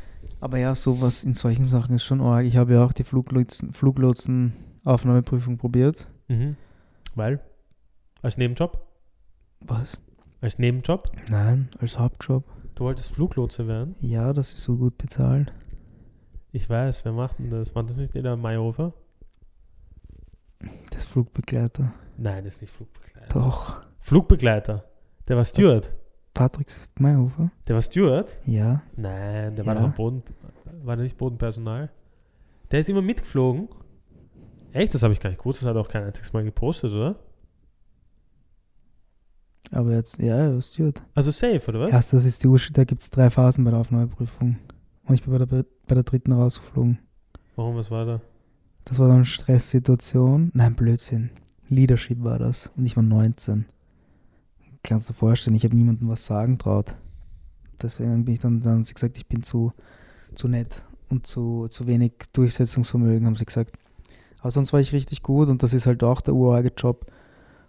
[0.42, 2.46] Aber ja, sowas in solchen Sachen ist schon arg.
[2.46, 6.08] Ich habe ja auch die Fluglotsen, Fluglotsen-Aufnahmeprüfung probiert.
[6.28, 6.56] Mhm.
[7.16, 7.40] Weil?
[8.22, 8.86] Als Nebenjob?
[9.62, 10.00] Was?
[10.42, 11.06] Als Nebenjob?
[11.30, 12.44] Nein, als Hauptjob.
[12.76, 13.96] Du wolltest Fluglotse werden?
[14.02, 15.52] Ja, das ist so gut bezahlt.
[16.52, 17.74] Ich weiß, wer macht denn das?
[17.76, 18.94] Macht das nicht der Mayhofer?
[20.92, 21.94] Das Flugbegleiter.
[22.18, 23.40] Nein, das ist nicht Flugbegleiter.
[23.40, 23.82] Doch.
[24.00, 24.84] Flugbegleiter.
[25.28, 25.94] Der war Steward.
[26.34, 26.68] Patrick
[27.00, 27.52] Mayhofer?
[27.68, 28.36] Der war Steward?
[28.46, 28.82] Ja.
[28.96, 29.88] Nein, der war Ja.
[29.88, 30.24] doch Boden.
[30.84, 31.92] War der nicht Bodenpersonal?
[32.72, 33.68] Der ist immer mitgeflogen.
[34.74, 34.94] Echt?
[34.94, 35.62] Das habe ich gar nicht gewusst.
[35.62, 37.16] Das hat er auch kein einziges Mal gepostet, oder?
[39.72, 41.02] Aber jetzt, ja, er ist Steward.
[41.14, 41.92] Also safe, oder was?
[41.92, 44.58] Erst, das ist die Uschi, da gibt es drei Phasen bei der Aufnahmeprüfung.
[45.06, 47.00] Und ich bin bei der, bei der dritten rausgeflogen.
[47.58, 48.22] Warum, was war da?
[48.86, 50.52] Das war dann Stresssituation.
[50.54, 51.32] Nein, Blödsinn.
[51.68, 52.72] Leadership war das.
[52.78, 53.66] Und ich war 19.
[54.84, 56.96] Kannst du dir vorstellen, ich habe niemandem was sagen traut.
[57.82, 59.74] Deswegen bin ich dann, dann haben sie gesagt, ich bin zu,
[60.36, 63.78] zu nett und zu, zu wenig Durchsetzungsvermögen, haben sie gesagt.
[64.40, 67.12] Aber sonst war ich richtig gut und das ist halt auch der urarge Job.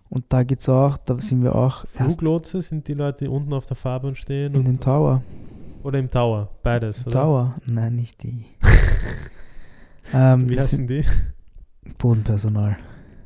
[0.09, 3.66] Und da geht's auch, da sind wir auch Fluglotse sind die Leute, die unten auf
[3.66, 4.53] der Fahrbahn stehen?
[4.53, 5.23] in und, dem Tower.
[5.83, 6.51] Oder im Tower?
[6.62, 7.12] Beides, oder?
[7.20, 7.55] Tower?
[7.66, 8.45] Nein, nicht die.
[10.14, 11.05] ähm, Wie heißen die?
[11.99, 12.76] Bodenpersonal.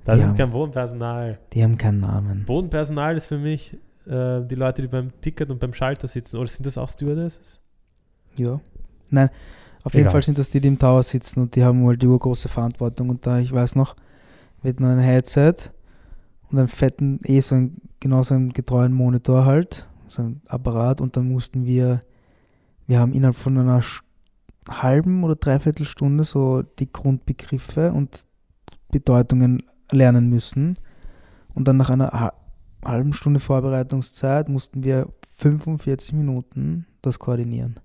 [0.04, 0.28] Das Ja.
[0.30, 1.38] ist kein Bodenpersonal.
[1.52, 2.44] Die haben keinen Namen.
[2.44, 3.74] Bodenpersonal ist für mich
[4.06, 6.36] äh, die Leute, die beim Ticket und beim Schalter sitzen.
[6.36, 7.60] Oder sind das auch Stewardesses?
[8.36, 8.60] Ja.
[9.10, 9.30] Nein,
[9.82, 10.12] auf jeden Egal.
[10.12, 13.08] Fall sind das die, die im Tower sitzen und die haben halt die urgroße Verantwortung.
[13.10, 13.96] Und da, ich weiß noch,
[14.62, 15.54] wir hatten noch ein Headset
[16.50, 21.00] und einen fetten, eh so ein, genau so einen getreuen Monitor halt, so ein Apparat
[21.00, 22.00] und dann mussten wir,
[22.86, 23.82] wir haben innerhalb von einer
[24.68, 28.24] halben oder dreiviertel Stunde so die Grundbegriffe und
[28.90, 30.78] Bedeutungen lernen müssen.
[31.54, 32.34] Und dann nach einer ha-
[32.84, 37.80] halben Stunde Vorbereitungszeit mussten wir 45 Minuten das koordinieren.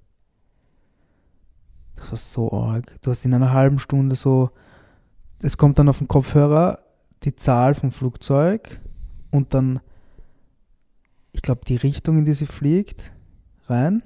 [1.96, 2.96] Das war so arg.
[3.02, 4.52] Du hast in einer halben Stunde so,
[5.42, 6.80] es kommt dann auf den Kopfhörer
[7.24, 8.80] die Zahl vom Flugzeug
[9.32, 9.82] und dann,
[11.34, 13.14] ich glaube, die Richtung, in die sie fliegt,
[13.66, 14.02] rein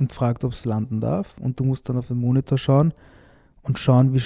[0.00, 1.36] und fragt, ob es landen darf.
[1.38, 2.92] Und du musst dann auf den Monitor schauen
[3.62, 4.22] und schauen, wie,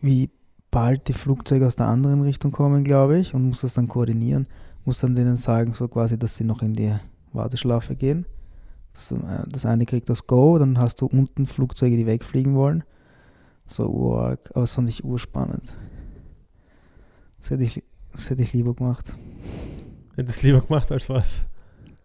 [0.00, 0.30] wie
[0.70, 4.46] bald die Flugzeuge aus der anderen Richtung kommen, glaube ich, und musst das dann koordinieren.
[4.84, 6.94] musst dann denen sagen, so quasi, dass sie noch in die
[7.32, 8.26] Warteschlafe gehen.
[8.92, 12.84] Das, äh, das eine kriegt das Go, dann hast du unten Flugzeuge, die wegfliegen wollen.
[13.66, 15.74] So urarg, aber das fand ich urspannend.
[17.38, 19.18] Das hätte ich, das hätte ich lieber gemacht.
[20.16, 21.42] Hättest lieber gemacht als was?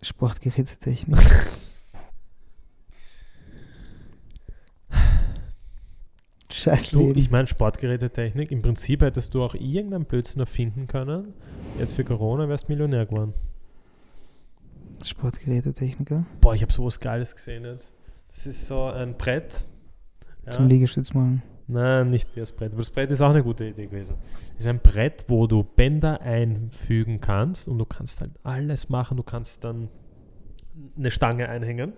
[0.02, 1.20] Sportgerätetechnik.
[6.52, 7.20] Scheiß Du, Leben.
[7.20, 11.34] ich meine Sportgerätetechnik, im Prinzip hättest du auch irgendeinen Blödsinn erfinden können.
[11.78, 13.34] Jetzt für Corona wärst du Millionär geworden.
[15.04, 16.26] Sportgerätetechniker.
[16.42, 17.94] Boah, ich habe sowas Geiles gesehen jetzt.
[18.30, 19.66] Das ist so ein Brett.
[20.46, 20.52] Ja.
[20.52, 21.42] Zum Liegestütz machen.
[21.68, 22.74] Nein, nicht das Brett.
[22.74, 24.16] Aber das Brett ist auch eine gute Idee gewesen.
[24.56, 29.18] Das ist ein Brett, wo du Bänder einfügen kannst und du kannst halt alles machen.
[29.18, 29.88] Du kannst dann
[30.98, 31.94] eine Stange einhängen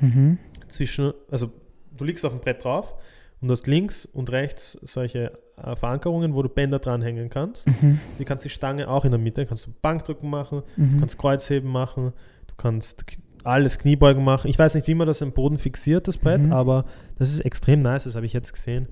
[0.00, 0.38] Mhm.
[0.66, 1.52] zwischen, also
[1.96, 2.96] du liegst auf dem Brett drauf
[3.44, 7.66] und du hast links und rechts solche äh, Verankerungen, wo du Bänder dranhängen kannst.
[7.66, 8.00] Mhm.
[8.16, 10.98] Du kannst die Stange auch in der Mitte, kannst du Bankdrücken machen, du Mhm.
[11.00, 12.14] kannst Kreuzheben machen,
[12.46, 13.04] du kannst
[13.42, 14.48] alles Kniebeugen machen.
[14.48, 16.52] Ich weiß nicht, wie man das am Boden fixiert, das Brett, Mhm.
[16.54, 16.86] aber
[17.18, 18.88] das ist extrem nice, das habe ich jetzt gesehen.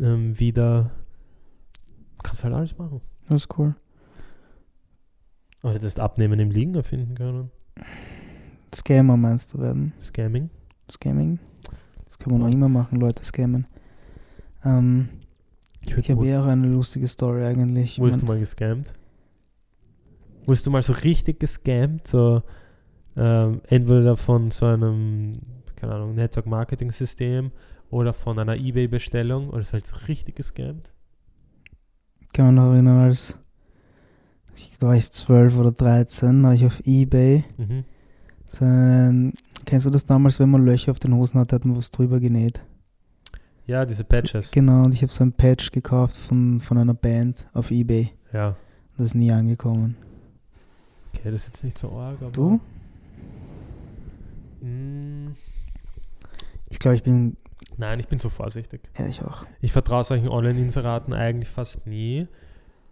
[0.00, 0.92] Ähm, wieder
[2.22, 3.02] kannst halt alles machen.
[3.28, 3.74] Das ist cool.
[5.62, 7.50] Oder das Abnehmen im Liegen erfinden können.
[8.74, 9.92] Scammer meinst du werden?
[10.00, 10.48] Scamming.
[10.90, 11.38] Scamming?
[12.06, 13.66] Das kann man noch immer machen, Leute scammen.
[14.64, 15.08] Ähm,
[15.82, 17.98] Ich ich habe eher eine lustige Story eigentlich.
[17.98, 18.92] Wurdest Man- du mal gescammt?
[20.46, 22.06] Wurdest du mal so richtig gescammt?
[22.06, 22.42] So,
[23.16, 25.34] ähm, entweder von so einem,
[25.76, 27.50] keine Ahnung, Network-Marketing-System
[27.90, 30.90] oder von einer Ebay-Bestellung oder ist halt richtig gescammt?
[32.32, 33.36] kann mich noch erinnern, als
[34.54, 37.84] ich, war ich 12 oder 13, habe ich auf Ebay Mhm.
[38.46, 39.32] so einen,
[39.64, 42.20] kennst du das damals, wenn man Löcher auf den Hosen hatte, hat man was drüber
[42.20, 42.62] genäht?
[43.70, 44.46] Ja, diese Patches.
[44.46, 48.10] So, genau, und ich habe so ein Patch gekauft von, von einer Band auf Ebay.
[48.32, 48.56] Ja.
[48.96, 49.96] Das ist nie angekommen.
[51.14, 52.32] Okay, das ist jetzt nicht so arg, aber.
[52.32, 52.60] Du?
[54.60, 55.28] Mm,
[56.68, 57.36] Ich glaube, ich bin,
[57.76, 58.80] nein, ich bin so vorsichtig.
[58.98, 59.46] ja, ich auch.
[59.60, 62.26] Ich vertraue solchen Online-Inseraten eigentlich fast nie.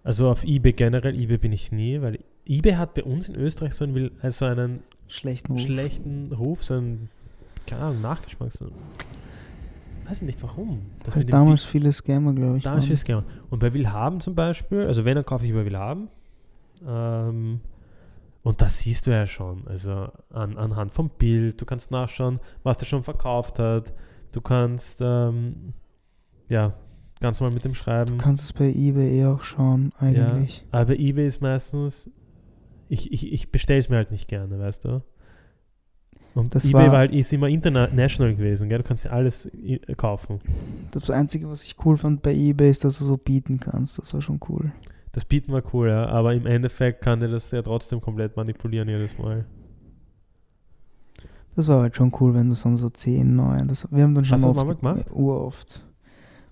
[0.04, 3.74] Also auf eBay generell, eBay bin ich nie, weil eBay hat bei uns in Österreich
[3.74, 5.60] so einen, also einen Schlechten Ruf.
[5.60, 7.10] schlechten Ruf, so einen,
[7.66, 8.52] keine Ahnung, Nachgeschmack.
[8.52, 8.66] So,
[10.08, 10.82] weiß ich nicht warum.
[11.04, 12.64] Das dem damals viele Scammer, glaube ich.
[12.64, 12.86] Damals waren.
[12.88, 13.24] viel Scammer.
[13.50, 16.08] Und bei Willhaben zum Beispiel, also wenn, dann kaufe ich über Willhaben.
[16.86, 17.60] Ähm,
[18.42, 19.66] und das siehst du ja schon.
[19.66, 21.60] Also an, anhand vom Bild.
[21.60, 23.92] Du kannst nachschauen, was der schon verkauft hat.
[24.32, 25.74] Du kannst, ähm,
[26.48, 26.74] ja,
[27.20, 28.18] ganz normal mit dem Du Schreiben.
[28.18, 30.64] kannst es bei Ebay eh auch schauen, eigentlich.
[30.70, 32.10] Aber bei eBay ist meistens,
[32.88, 35.02] ich, ich, ich bestelle es mir halt nicht gerne, weißt du?
[36.38, 38.78] Und Das eBay war- war halt ist immer international gewesen, gell?
[38.78, 39.50] Du kannst ja alles
[39.96, 40.40] kaufen.
[40.92, 43.98] Das Einzige, was ich cool fand bei Ebay, ist, dass du so bieten kannst.
[43.98, 44.70] Das war schon cool.
[45.12, 48.88] Das Bieten war cool, ja, aber im Endeffekt kann dir das ja trotzdem komplett manipulieren
[48.88, 49.46] jedes Mal.
[51.56, 53.66] Das war halt schon cool, wenn das dann so 10, 9.
[53.66, 55.10] Das, wir haben dann schon Hast du das oft, mal gemacht?
[55.10, 55.84] uroft.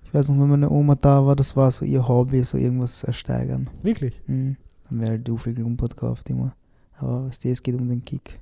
[0.05, 3.05] Ich weiß noch, wenn meine Oma da war, das war so ihr Hobby, so irgendwas
[3.05, 3.71] ersteigern.
[3.83, 4.21] Wirklich?
[4.27, 4.57] Mhm.
[4.89, 6.57] Dann wäre halt viel Klumpert gekauft immer.
[6.99, 8.41] Aber was es geht um den Kick.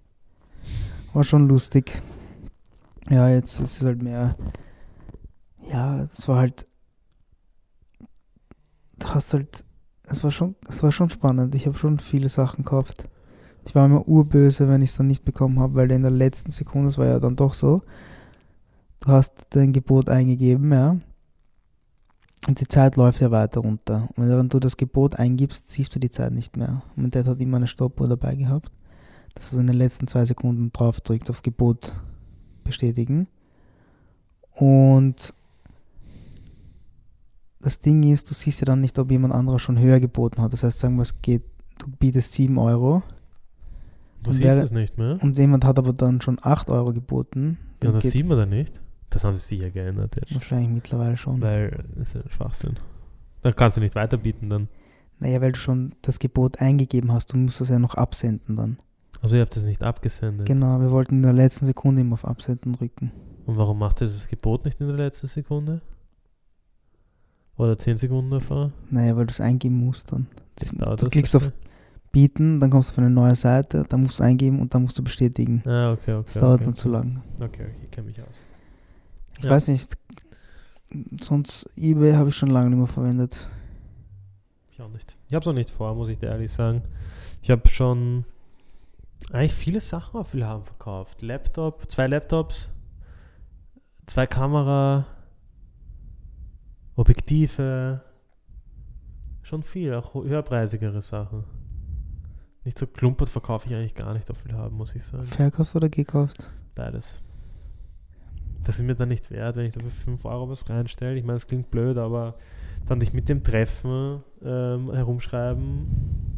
[1.14, 1.92] War schon lustig.
[3.08, 4.36] Ja, jetzt ist es halt mehr.
[5.70, 6.66] Ja, es war halt.
[8.98, 9.64] Du hast halt.
[10.06, 11.54] Es war schon, es war schon spannend.
[11.54, 13.08] Ich habe schon viele Sachen gekauft.
[13.64, 16.50] Ich war immer urböse, wenn ich es dann nicht bekommen habe, weil in der letzten
[16.50, 17.82] Sekunde, das war ja dann doch so,
[19.00, 20.96] du hast dein Gebot eingegeben, ja.
[22.46, 24.08] Und die Zeit läuft ja weiter runter.
[24.16, 26.82] Und während du das Gebot eingibst, siehst du die Zeit nicht mehr.
[26.96, 28.70] Und mein Dad hat immer eine Stoppuhr dabei gehabt,
[29.34, 31.92] dass so in den letzten zwei Sekunden drauf drückt auf Gebot
[32.62, 33.26] bestätigen.
[34.52, 35.34] Und
[37.60, 40.52] das Ding ist, du siehst ja dann nicht, ob jemand anderer schon höher geboten hat.
[40.52, 41.42] Das heißt, sagen wir, es geht,
[41.78, 43.02] du bietest 7 Euro
[44.22, 45.18] Du Und siehst wäre- es nicht mehr.
[45.22, 47.58] und jemand hat aber dann schon 8 Euro geboten.
[47.82, 48.80] Ja, das sieht man dann nicht.
[49.10, 50.32] Das haben sie sicher geändert jetzt.
[50.34, 51.42] wahrscheinlich mittlerweile schon.
[51.42, 52.74] Weil das ist ein Schwachsinn.
[53.42, 54.68] Dann kannst du nicht weiterbieten dann.
[55.18, 58.78] Naja, weil du schon das Gebot eingegeben hast, du musst das ja noch absenden dann.
[59.24, 60.46] Also ihr habt das nicht abgesendet.
[60.46, 63.10] Genau, wir wollten in der letzten Sekunde immer auf Absenden drücken.
[63.46, 65.80] Und warum macht ihr das Gebot nicht in der letzten Sekunde?
[67.56, 68.72] Oder 10 Sekunden davor?
[68.90, 70.26] Naja, weil du es eingeben musst dann.
[70.56, 71.52] Das, Dauert du das klickst auf
[72.12, 74.98] Bieten, dann kommst du auf eine neue Seite, dann musst du eingeben und dann musst
[74.98, 75.62] du bestätigen.
[75.64, 76.24] Ah, okay, okay.
[76.26, 76.64] Das dauert okay.
[76.64, 77.22] dann zu lang.
[77.38, 78.28] Okay, okay, ich kenne mich aus.
[79.38, 79.50] Ich Ja.
[79.52, 79.96] weiß nicht,
[81.18, 83.48] sonst eBay habe ich schon lange nicht mehr verwendet.
[84.70, 85.16] Ich auch nicht.
[85.28, 86.82] Ich habe es auch nicht vor, muss ich dir ehrlich sagen.
[87.40, 88.26] Ich habe schon
[89.32, 91.22] eigentlich viele Sachen auf Willhaben verkauft.
[91.22, 92.70] Laptop, zwei Laptops,
[94.06, 95.06] zwei Kamera,
[96.96, 98.02] Objektive,
[99.42, 101.44] schon viel, auch höherpreisigere Sachen.
[102.64, 105.26] Nicht so klumpert verkaufe ich eigentlich gar nicht auf viel haben, muss ich sagen.
[105.26, 106.48] Verkauft oder gekauft?
[106.74, 107.18] Beides.
[108.64, 111.16] Das ist mir dann nicht wert, wenn ich da für 5 Euro was reinstelle.
[111.16, 112.36] Ich meine, es klingt blöd, aber
[112.86, 116.33] dann dich mit dem Treffen ähm, herumschreiben,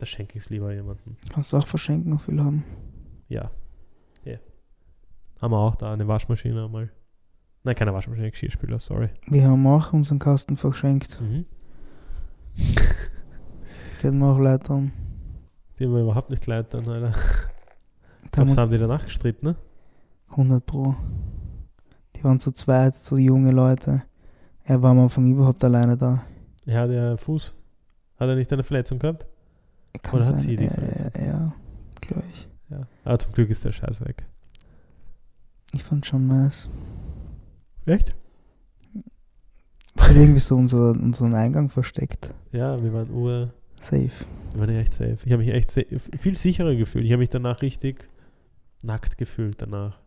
[0.00, 1.16] da schenke ich es lieber jemandem.
[1.32, 2.64] Kannst du auch verschenken, auf viel haben.
[3.28, 3.50] Ja.
[4.24, 4.38] Ja.
[5.40, 6.90] Haben wir auch da eine Waschmaschine einmal.
[7.62, 9.10] Nein, keine Waschmaschine, Geschirrspüler, sorry.
[9.26, 11.20] Wir haben auch unseren Kasten verschenkt.
[11.20, 11.44] Mhm.
[14.00, 14.38] Die hatten wir auch.
[14.38, 17.12] Die haben wir überhaupt nicht leid dann, Alter.
[18.32, 19.56] Glaubst haben die danach gestritten, ne?
[20.30, 20.94] 100 Pro.
[22.16, 24.04] Die waren zu zweit, so junge Leute.
[24.64, 26.22] Er war am Anfang überhaupt alleine da.
[26.64, 27.54] Er hat ja Fuß.
[28.18, 29.26] Hat er nicht eine Verletzung gehabt?
[30.02, 30.46] Kann Oder hat sein.
[30.46, 31.10] sie die ja, Verletzung?
[31.14, 31.54] ja, ja
[32.00, 32.48] glaube ich.
[32.70, 32.86] Ja.
[33.04, 34.24] Aber zum Glück ist der Scheiß weg.
[35.72, 36.68] Ich fand schon nice.
[37.86, 38.14] Echt?
[39.96, 42.32] Es hat irgendwie so unser, unseren Eingang versteckt.
[42.52, 43.52] Ja, wir waren ur.
[43.80, 44.10] Safe.
[44.52, 45.18] Wir waren echt safe.
[45.24, 47.04] Ich habe mich echt viel sicherer gefühlt.
[47.04, 48.08] Ich habe mich danach richtig
[48.82, 49.98] nackt gefühlt danach.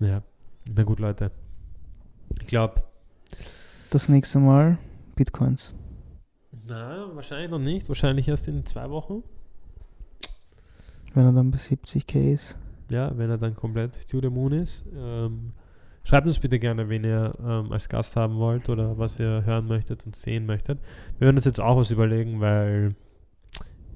[0.00, 0.22] Ja.
[0.74, 1.30] Na gut, Leute.
[2.40, 2.82] Ich glaube,
[3.90, 4.78] Das nächste Mal
[5.14, 5.74] Bitcoins.
[6.66, 7.88] Na, wahrscheinlich noch nicht.
[7.88, 9.22] Wahrscheinlich erst in zwei Wochen.
[11.14, 12.58] Wenn er dann bei 70k ist.
[12.88, 14.84] Ja, wenn er dann komplett to the moon ist.
[14.94, 15.52] Ähm,
[16.04, 19.66] schreibt uns bitte gerne, wen ihr ähm, als Gast haben wollt oder was ihr hören
[19.66, 20.78] möchtet und sehen möchtet.
[21.18, 22.94] Wir werden uns jetzt auch was überlegen, weil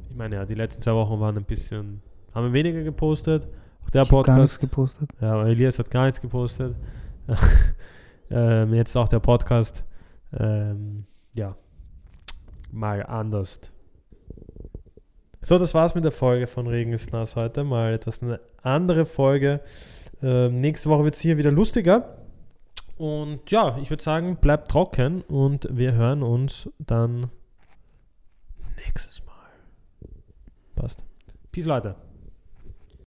[0.09, 2.03] ich meine, ja, die letzten zwei Wochen waren ein bisschen,
[2.35, 3.47] haben wir weniger gepostet.
[3.85, 4.61] Auch der ich habe gar nichts Podcast.
[4.61, 5.11] gepostet.
[5.21, 6.75] Ja, aber Elias hat gar nichts gepostet.
[8.31, 9.85] ähm, jetzt auch der Podcast.
[10.33, 11.55] Ähm, ja,
[12.73, 13.61] mal anders.
[15.43, 17.65] So, das war's mit der Folge von Regen ist nass heute.
[17.65, 19.61] Mal etwas eine andere Folge.
[20.23, 22.17] Ähm, nächste Woche wird es hier wieder lustiger.
[22.99, 27.31] Und ja, ich würde sagen, bleibt trocken und wir hören uns dann
[28.85, 29.31] nächstes Mal.
[30.75, 31.05] Passt.
[31.51, 31.97] Peace, Leute.